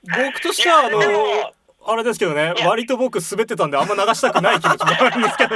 [0.31, 1.53] 僕としてはあのいやでも
[1.85, 2.69] あれですけどねいや。
[2.69, 5.55] 割と僕滑ってたんであんま流したくない気持ちもあるんですけど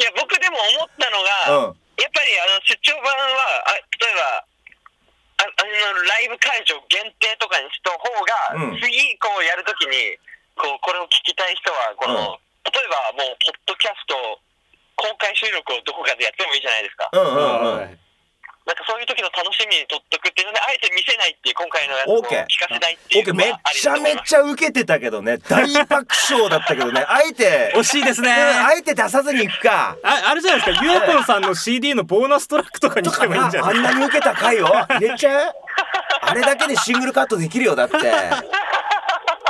[0.00, 1.76] いや僕でも思ったのが、うん。
[2.00, 8.08] やっぱりあの出張版はあ例えばああのライブ会場限定とかにした方
[8.56, 8.80] が、うん。
[8.80, 10.16] 次こうやるときに
[10.56, 14.40] こうこれを聞きたい人はこの、例えばもうポッドキャスト
[14.96, 17.98] 公開収録をどこかでやってもいいじゃないですか、うんうんうん
[18.80, 22.48] かそういう時の楽しみにとっとくっていうのであえて見せないっていう今回のやつをオーケー。
[22.48, 23.34] 聞かせないっていうオッケー。
[23.36, 25.38] めちゃめちゃ受けてたけどね。
[25.38, 27.04] 大爆笑だったけどね。
[27.06, 28.30] あえて惜しいですね。
[28.30, 29.96] うんあえて出さずにいくか。
[30.02, 30.84] ああれじゃないですか。
[30.84, 34.66] ゆえぽんさんの CD のボーナストラックとかにしてもいいんじゃあないんなに受けた回を？
[34.66, 35.50] 入れちゃ？
[35.50, 35.54] う
[36.22, 37.96] あれだけでシングルカットできるよだって。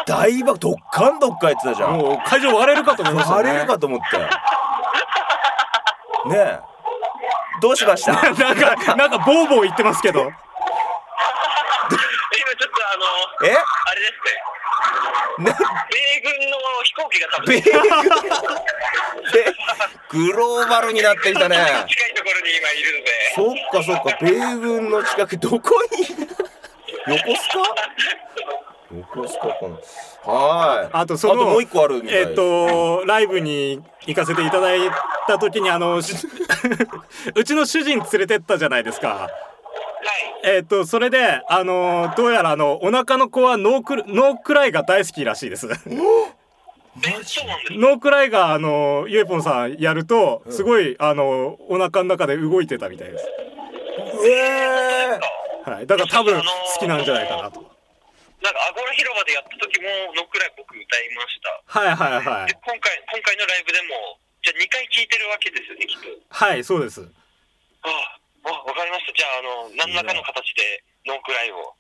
[0.07, 1.99] 大爆どっかんどっかやってたじゃん。
[1.99, 3.37] もう会場割れるかと思いましたね。
[3.37, 4.19] 割れるかと思って
[6.29, 6.59] ねえ
[7.61, 8.13] どうしました？
[8.23, 10.21] なんかなんかボーボー言ってますけど。
[10.31, 13.05] 今ちょっとあの
[13.49, 13.57] え？
[13.57, 14.31] あれですね。
[15.45, 15.53] な？
[15.91, 17.55] 米軍の飛行機が多分。
[17.55, 17.73] 米軍？
[19.33, 19.55] で
[20.09, 21.57] グローバルになってきたね。
[21.89, 23.33] 近いところに今いるので。
[23.35, 24.17] そっかそっか。
[24.21, 26.07] 米軍の近くどこに？
[27.07, 27.65] 横須賀？
[28.93, 29.69] 横須賀か
[30.27, 30.89] なはい。
[30.93, 34.81] あとそのあともう一個あるみたいえっとライブに行かせていただい
[35.27, 36.15] た時にあのし
[37.35, 39.09] うちの主人連れてったじゃないですか。
[39.09, 39.31] はい。
[40.43, 45.69] えっとそれであのどうやらあのお腹の子はノークルノークライが大好きらしいです。
[45.69, 53.29] ノークライがあのゆえぽんさんやるとすごいあのお腹の中で動いてたみたいです。
[54.27, 54.31] え
[55.67, 55.87] えはい。
[55.87, 56.45] だから多分好
[56.81, 57.70] きなんじゃないかなと
[58.41, 61.53] なんかアゴラ広場でやった時もノックライブ僕歌いました。
[61.67, 62.49] はいはいはい。
[62.49, 66.09] で今回今回のライブでもじゃあ2回聴いてるわけですよねきっと。
[66.33, 67.05] はいそうです。
[67.85, 69.13] ああわかりました。
[69.13, 71.75] じゃああの何らかの形でノークライブを。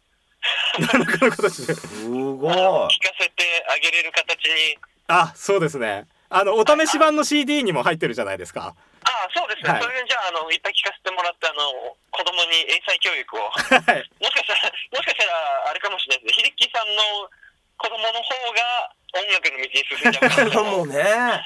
[0.93, 1.75] 何らかの形で。
[1.75, 2.53] すごい。
[2.53, 4.77] 聞かせてあげれる形に。
[5.09, 6.07] あそうですね。
[6.29, 9.83] あのお試し版の CD にも入ってるじゃないですかああそうですね、はい。
[9.83, 13.41] それでじゃああのいっぱい聞かせてもらってあの 子供に英才教育を。
[13.41, 16.45] もしはいかしたら もしかしたらあれかもしれないですね。
[16.45, 17.03] 秀樹さんの
[17.79, 21.45] 子供の方が音楽の道に進んじゃうかもかもね。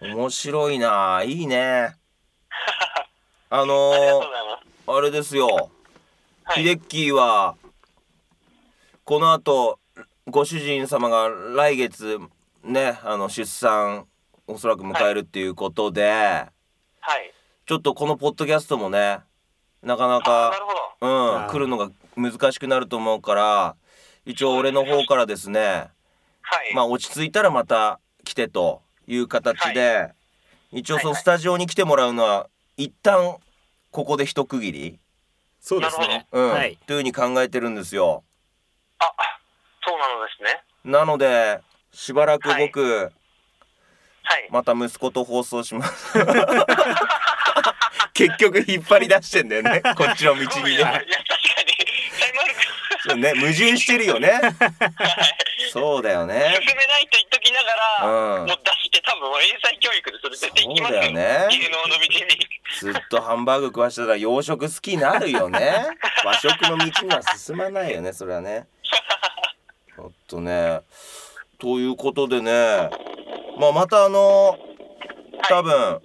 [0.00, 1.22] 面白いな。
[1.24, 1.94] いいね。
[3.50, 5.70] あのー、あれですよ。
[6.44, 6.62] はい。
[6.62, 7.56] ヒデッキーは
[9.04, 9.78] この後
[10.26, 12.18] ご主人様が来月
[12.64, 14.08] ねあの出産
[14.46, 17.32] おそらく迎えるっていうことで、はい。
[17.66, 19.18] ちょっとこのポッドキャストもね
[19.82, 21.42] なかなかるほど。
[21.42, 23.76] うん来るのが難しくなると思うから
[24.24, 25.88] 一応俺の方からですね
[26.48, 30.12] はい、まあ落ち着いたらまた来てという形で、
[30.70, 33.36] 一応そのスタジオに来てもらうのは一旦
[33.90, 34.98] ここで一区切り、
[35.60, 36.28] そうですね。
[36.30, 36.50] うん。
[36.50, 36.78] はい。
[36.86, 38.22] というふうに考えてるんですよ。
[39.00, 39.12] あ
[39.84, 40.62] そうなのですね。
[40.84, 41.60] なので
[41.92, 43.25] しばらく僕、はい
[44.50, 46.12] また息子と放送します。
[48.14, 49.82] 結局引っ張り出してんだよね。
[49.96, 51.06] こっちの道にいやいやね。
[53.04, 53.20] 確かに。
[53.20, 54.40] ね矛盾してるよね。
[55.70, 56.34] そうだよね。
[56.34, 58.46] 進めないと言っときながら、うん。
[58.46, 61.02] もう出して多分英才教育でそれ絶対行きますよ。
[61.02, 61.48] そうだよね。
[61.50, 62.48] 芸能の道に。
[62.80, 65.86] ずっとハンバーグ食わしてたら洋食好きになるよね。
[66.24, 68.66] 和食の道には進まないよねそれはね。
[69.94, 70.80] ちょっとね。
[71.58, 72.90] ということでね
[73.58, 74.58] まあまたあの
[75.48, 76.00] 多分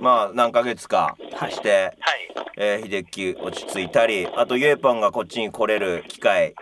[0.00, 1.16] まあ何ヶ月か
[1.50, 2.28] して、はい。
[2.60, 6.54] えー、秀樹落ち着いたりあとゆえぽんがこっちに来れる機会。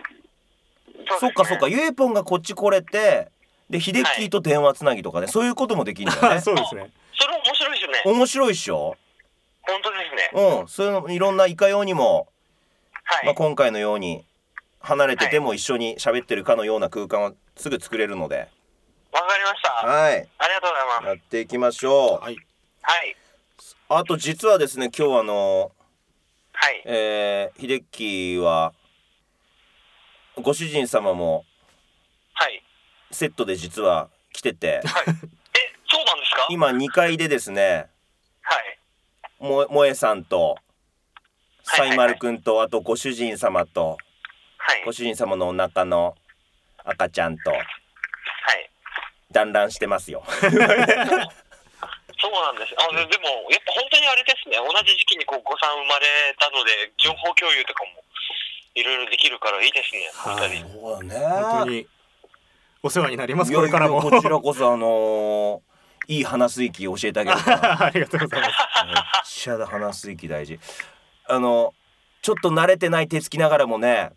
[1.19, 3.29] そ,、っかそっかゆえぽんがこっち来れて
[3.69, 6.41] で秀樹と電話つなぎとかねそういうこともできるんだよね。
[6.41, 6.91] そうですね。
[7.19, 8.01] それ面白いですね。
[8.05, 8.95] 面白いっしょ？
[9.63, 10.59] 本当ですね。
[10.59, 10.67] うん。
[10.67, 12.27] そういうのいろんないかようにも
[13.03, 14.23] はい、まあ、今回のように
[14.79, 18.49] 離れてても一緒に喋ってるかのような空間をすぐ作れるので、
[19.19, 19.71] わかりました。
[19.87, 21.07] はい、ありがとうございます。
[21.07, 22.23] やっていきましょう。
[22.23, 22.37] はい。
[22.81, 23.15] はい。
[23.89, 25.71] あと実はですね、今日あの、
[26.53, 26.83] はい。
[26.85, 28.73] えー、秀樹は
[30.35, 31.45] ご主人様も
[32.33, 32.63] はい。
[33.11, 34.83] セットで実は来てて、はい。
[34.83, 34.83] え
[35.89, 36.47] そうなんですか？
[36.49, 37.89] 今2階でですね、
[38.41, 38.77] はい。
[39.39, 40.57] も萌えさんと
[41.63, 43.97] サイマルくんとあとご主人様と
[44.57, 44.83] はい。
[44.85, 46.15] ご主人様のお腹の
[46.83, 47.49] 赤ちゃんと。
[47.49, 47.65] はい
[49.31, 50.23] 団らんしてますよ。
[52.19, 52.73] そうなんです。
[52.77, 56.07] あででも、やっぱ本当にあれですね、同じ時期にこうお子さん生まれ
[56.39, 58.01] たので、情報共有とかも
[58.73, 60.65] いろいろできるからいいですね、はい。
[60.81, 61.19] そうだね。
[61.19, 61.87] 本当に
[62.81, 64.01] お世話になりますこれからも。
[64.01, 65.67] こちらこそあのー
[66.09, 67.83] いい鼻水域教えてあげるから。
[67.83, 68.51] ありがとうございます。
[68.85, 70.57] めっちゃだ鼻水域大事。
[71.27, 71.73] あの
[72.21, 74.11] ちょっと慣れてない手つきながらもね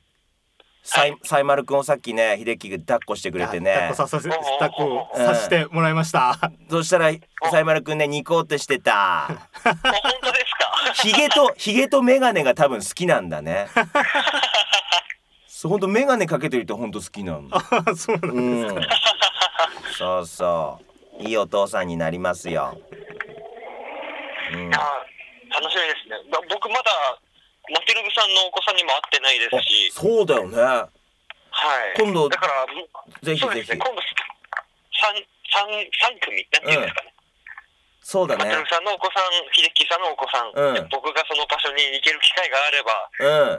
[0.82, 6.38] サイサイマルくんをさっきね秀樹が抱っこしてくれて抱っねこささせ抱っこさせてもらいました。
[6.70, 7.10] そしたら
[7.50, 9.24] サイマルくんねニコってしてた。
[9.24, 9.26] あ
[9.62, 9.74] 本
[10.22, 10.54] 当です
[10.92, 10.92] か？
[10.94, 13.68] ヒゲとヒゲとメガネが多分好きなんだね。
[15.46, 17.60] そうほんとメガネかけてる人ほんと好きなの あ
[17.94, 18.40] そうなんう
[18.72, 18.80] ん。
[19.98, 20.80] そうそ
[21.20, 21.22] う。
[21.22, 22.80] いいお父さんになりますよ。
[24.54, 24.74] うん。
[24.74, 24.78] あ
[25.50, 26.30] 楽しみですね。
[26.32, 26.82] だ僕まだ、
[27.70, 30.88] マティノブさんのお子さんにも会ってないですし、そうだよねは
[31.94, 31.98] い。
[31.98, 32.66] 今度だから、
[33.22, 34.02] ぜひぜひそうですね、今度、
[34.92, 35.14] 三
[35.50, 35.66] 三
[35.98, 37.14] 三組、なんていうんですかね。
[38.02, 43.58] そうだねマティノブさんのお子さん、秀樹さんのお子さん、うん僕がその場所に行ける機会があれば、うん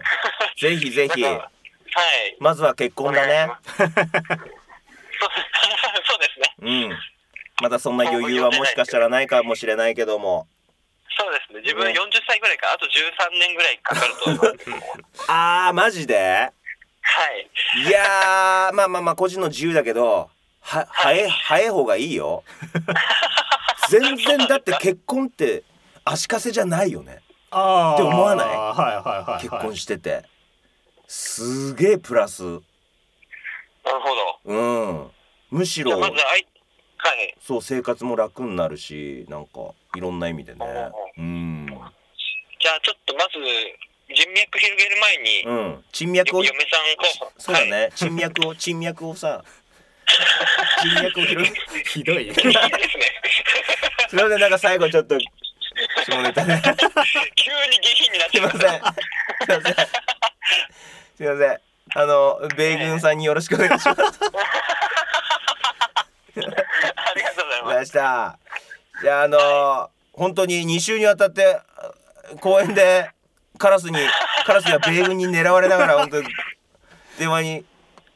[0.60, 2.38] ぜひぜひはい。
[2.40, 3.48] まずは結婚だね。
[3.78, 3.90] そう
[6.08, 6.56] そうですね。
[6.60, 7.00] うん
[7.62, 10.48] まだそんな余裕はもしかしたらないかもしれないけども
[11.22, 11.62] そうですね。
[11.62, 12.90] 自分ね40歳ぐらいか、あと13
[13.40, 14.64] 年ぐらいかかると思いま
[15.14, 15.30] す。
[15.30, 16.52] あーマジで？
[17.02, 17.50] はい。
[17.88, 20.30] いやーまあまあまあ個人の自由だけど
[20.62, 22.44] は早い早い方がいいよ。
[23.90, 25.64] 全然だって結婚って
[26.06, 27.22] 足かせじゃないよね。
[27.52, 27.94] あー。
[27.94, 28.48] って思わない？
[28.48, 30.24] はいはいはい、はい、結婚してて。
[31.08, 32.44] すげえプラス。
[32.44, 32.62] なる
[33.84, 34.40] ほど。
[34.46, 34.56] う
[34.94, 35.12] ん。
[35.50, 36.48] むしろじゃあまず、あい、
[36.98, 37.36] はい。
[37.46, 40.66] そう生活も楽になるしなんかいろんな意味でね。
[41.18, 41.66] うん。
[41.68, 43.32] じゃあちょっとまず、
[44.14, 45.84] 人脈広げる前に、うん。
[45.92, 46.44] 沈脈を。
[46.44, 47.32] 嫁さん候補。
[47.38, 47.92] そうだね、はい。
[47.94, 49.44] 沈脈を 沈脈をさ。
[50.82, 51.84] 沈脈を広げ。
[51.84, 52.54] ひどいすね。
[54.10, 54.40] すいません。
[54.40, 55.18] なんか最後ちょっと
[56.06, 56.62] 下ネタね。
[57.36, 58.82] 急に下品になっすいまてません。
[58.82, 59.88] すいません。
[61.18, 61.62] すいません。
[61.94, 64.02] あの米軍さんによろしくお願いします。
[64.02, 64.06] あ
[67.16, 67.80] りがとうござい。
[67.80, 68.40] ました
[69.02, 71.60] じゃああの本当に2週にわたって
[72.40, 73.10] 公園で
[73.58, 73.98] カラスに
[74.46, 76.28] カラスや米軍に狙われながら本当に
[77.18, 77.66] 電話に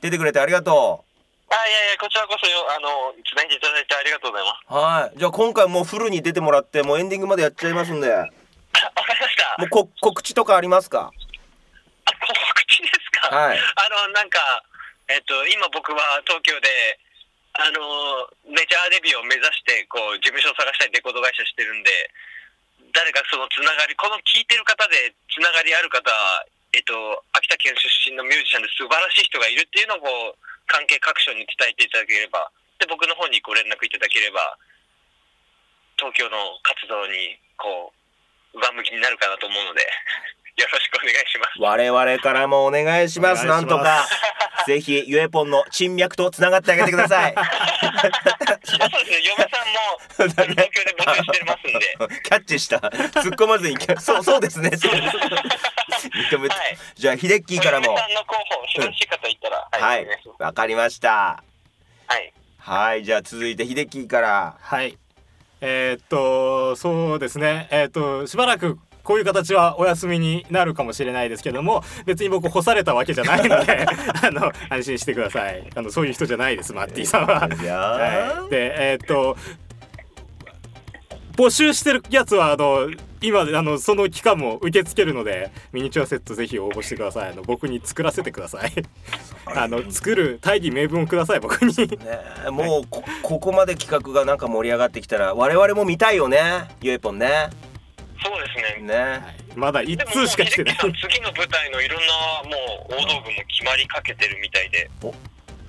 [0.01, 1.03] 出てくれてありがと
[1.49, 4.65] あ、いやいや、こちらこそよ、あの、つないでいただいてありがとうございます。
[4.67, 5.19] うはい。
[5.19, 8.09] じゃあ今回もうフルに出てもらってもうエンディングまでやっちゃいますんで。
[8.09, 8.29] わか
[9.13, 9.63] りました。
[9.63, 11.11] うこ告知とかありますか？
[12.05, 13.59] あ告知ですか、はい。
[13.59, 14.63] あの、なんか、
[15.07, 16.99] えっと、今僕は東京で、
[17.55, 21.91] あの、メジャーデビューを目指して、こう、事務所を探したりレコード会社してるんで、
[22.91, 26.11] 誰かそのつながり、この聞いてる方でつながりある方、
[26.75, 30.35] えっと、秋田県出身のミュージシャンで素晴らしい人がいるっていうのを、
[30.67, 34.57] 関係各所に伝えていただければ、で、僕の方にご連絡いただければ、
[35.95, 37.93] 東京の活動に、こ
[38.51, 39.87] う、上向きになるかなと思うので、
[40.57, 41.61] よろしくお願いします。
[41.61, 43.45] 我々からもお願いします。
[43.45, 44.07] なんとか。
[44.65, 47.35] ぜひゆえぽんの沈脈とつながってあげてください。
[47.35, 52.21] あそうですね、嫁さんも東京で募集してますんで。
[52.23, 52.77] キャッチした。
[52.77, 54.71] 突っ込まずにキャそうそうですね。
[54.77, 55.17] そうです。
[56.33, 56.77] 認めて、はい。
[56.95, 57.87] じゃあヒデッキーからも。
[57.87, 60.07] 嫁さんの候補、素晴らしい方いたら、はい
[60.39, 61.43] わかりました。
[62.07, 62.33] はい。
[62.57, 64.55] はいじゃあ続いてヒデッキーから。
[64.61, 64.97] はい。
[65.61, 67.67] えーっとそうですね。
[67.71, 73.85] えーっとしばらくこういう形はお休みになるかもしれないですけども別に僕干されたわけじゃないので
[74.21, 77.41] あの安心してくださいあのそういう人じゃないですマッティさんは。
[77.41, 79.37] はい、でえーっと
[81.35, 82.89] 募集してるやつはあの
[83.21, 87.31] 今あのその期間も受け付けるのでミニチュアセットぜひ応募してください。
[87.31, 88.71] あの僕に作らせてください。
[89.47, 91.75] あの作る大義名分をください僕に。
[91.75, 91.97] ね
[92.47, 96.69] えもうこここまで企画がなんか盛り上がってきたら我々も見たいよね。
[96.81, 97.49] ゆえぽんね
[98.23, 98.87] そうですね。
[98.87, 98.95] ね。
[98.95, 99.21] はい。
[99.55, 100.77] まだ一通しか来てない。
[100.77, 104.89] 次の舞台のいろんなもう大道具も決まりかけてるみたいで。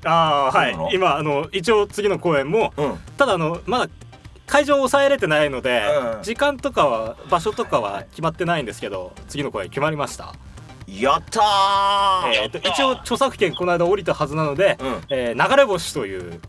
[0.04, 0.76] ああはい。
[0.94, 2.96] 今あの一応次の公演もうん。
[3.16, 3.88] ただあのまだ
[4.46, 5.82] 会場を抑えれてないので、
[6.16, 6.22] うん。
[6.22, 10.34] 時間とかは場所とかは決まってないんですけど次の公演決まりました、
[10.86, 15.02] やったー、えーと一応著作権この間降りたはずなので、うん。
[15.08, 16.40] えー流れ星という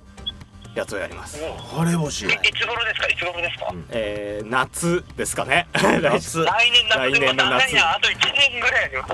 [0.77, 1.39] やつをやります、
[1.75, 2.25] 晴れ星。
[2.25, 3.07] いいつ頃ですか？
[3.07, 3.85] いつ頃ですか、うん。
[3.91, 5.67] えー夏ですかね。
[5.73, 6.43] 夏。
[6.45, 6.89] 来年夏。
[6.89, 7.79] でも来年の夏。
[7.79, 9.13] あと1年ぐらいあります。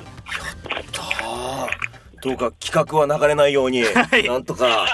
[1.21, 1.93] あー。
[2.21, 3.85] どうか企画は流れないように、 い。
[4.27, 4.85] なんとか、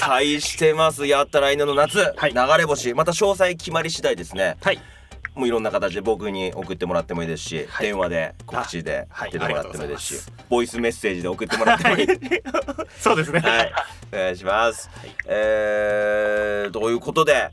[0.00, 1.06] 期待してます。
[1.06, 2.32] やった来年の夏、はい。
[2.32, 2.94] 流れ星。
[2.94, 4.56] また詳細決まり次第ですね。
[4.62, 4.80] はい
[5.34, 7.86] もういろんな形で僕に送ってもらってもいいですし、はい。
[7.86, 12.06] 電話で告知で出てもらってもいいですし、ボイスメッセージで送ってもらってもいい。
[12.98, 13.40] そうですね。
[13.40, 13.72] はい、
[14.12, 14.90] お願いします。
[15.26, 17.50] えー、ということで、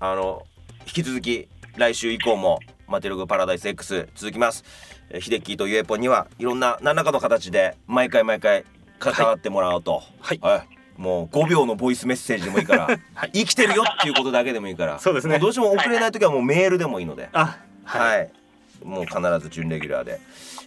[0.00, 0.44] あの
[0.86, 2.58] 引き続き来週以降も
[2.88, 4.64] マテログパラダイス X 続きます。
[5.10, 8.64] えー、ヒデッキーとユエポンにはいろんな何らかの形で毎回毎回
[8.98, 10.02] 関わってもらおうと。
[10.20, 12.84] はいもう5秒のボイスメッセージでもいいから、
[13.14, 18.30] はい生きてるよっていうことだけでもいいからそうですねもどうしても送れない時はもうメールでもいいので、あはい、
[18.84, 20.20] もう必ず準レギュラーで、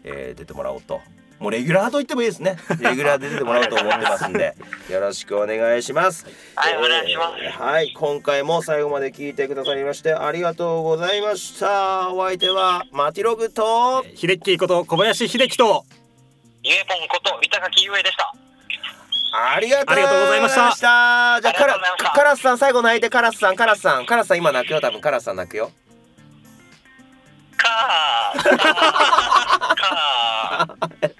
[0.03, 1.01] えー出てもらおうと。
[1.39, 2.57] もうレギュラーと言ってもいいですね。
[2.81, 4.55] レギュラーで出てもらおうと思ってますんで、
[4.89, 6.25] よろしくお願いします。
[6.55, 12.11] はいお願いしますえーはい、今回も最後まで聞いてくださりましてありがとうございました。
[12.11, 14.03] お相手はマティログと。
[14.15, 15.85] 秀樹こと小林秀樹と
[16.63, 18.33] ゆえぽんこと板垣ゆえでした。
[19.35, 25.71] ありがとうございましたじゃあカラありがとうございましたカラスさん最後泣いてカラスさんカラスさんカラスさん今泣くよ多分カラスさん泣くよ。
[27.57, 28.57] かー。
[28.57, 31.13] かー。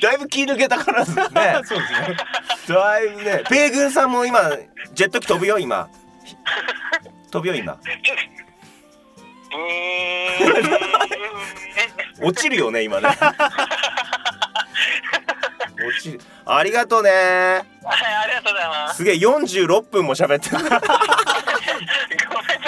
[0.00, 1.60] だいぶ気抜けたカラスですね。
[1.66, 2.16] そうですね
[2.68, 3.42] だいぶね。
[3.50, 4.38] 米軍さんも今
[4.94, 5.88] ジェット機飛ぶよ今。
[7.32, 7.80] 飛ぶよ今。
[12.22, 13.08] 落ちるよね今ね。
[15.86, 16.20] 落ちる。
[16.44, 17.10] ありがとうね。
[17.10, 17.18] はい、
[18.24, 18.96] ありがとうございます。
[18.96, 20.58] すげえ46分も喋ってる。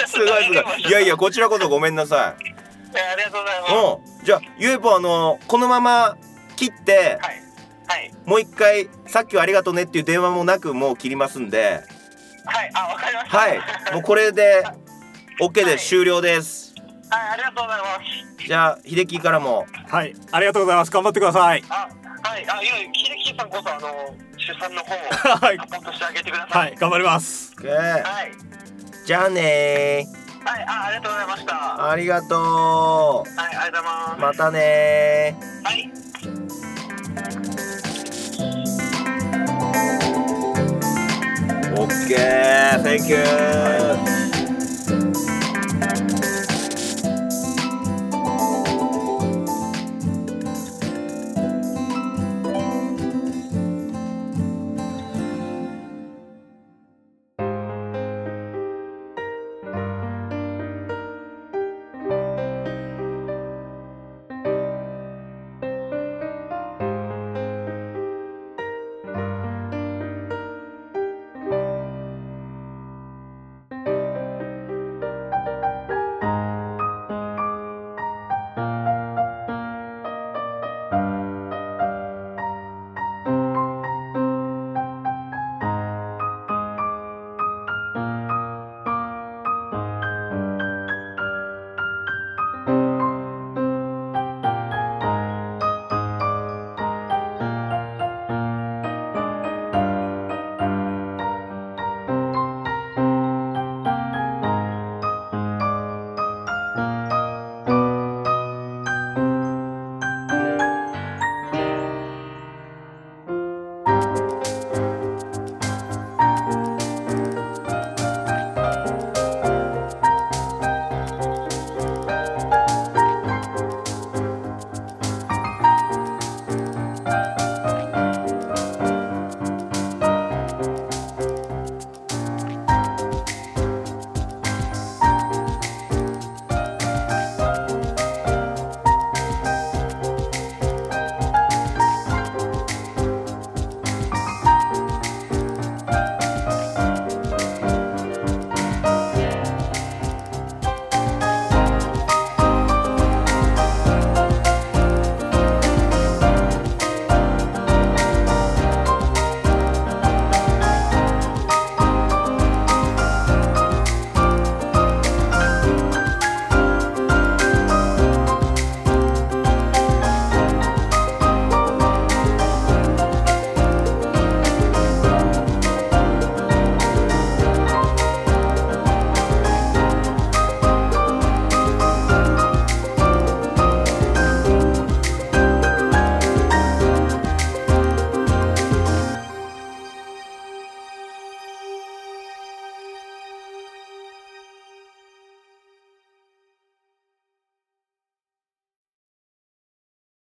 [0.07, 0.81] すごいすごい。
[0.89, 2.19] いやいやこちらこそごめんなさい。
[2.19, 2.35] あ
[3.15, 3.73] りがとうございます。
[4.19, 4.25] うん。
[4.25, 6.17] じゃあゆえぽんあのこのまま
[6.55, 7.41] 切ってはい。
[7.87, 8.11] はい。
[8.25, 11.81] もう一回さっきはありがとうねっていう電話もなくもう切りますんで、
[12.45, 12.71] はい。
[12.73, 13.37] あ、わかりました。
[13.37, 13.59] はい。
[13.93, 14.63] もうこれで
[15.41, 15.89] OK はいです。
[15.89, 16.73] 終了です。
[17.09, 18.31] はい、ありがとうございます。
[18.47, 21.89] じゃあ秀樹からもはいありがとうございます頑張ってくださいあ、
[22.45, 22.59] はい。
[22.59, 24.97] あ、いや、秀樹さんこそ、あの、出産の方を
[25.37, 26.59] はいサポートしてあげてくださ。
[26.59, 28.31] はいい頑張りますはい。
[29.05, 30.07] じゃあね
[30.43, 31.55] はい、あ、ありがとうございました。
[31.55, 34.17] はありがとい、ありがとうございます。
[34.17, 35.91] うまたねはい。
[41.75, 42.15] OK
[42.83, 44.20] Thank you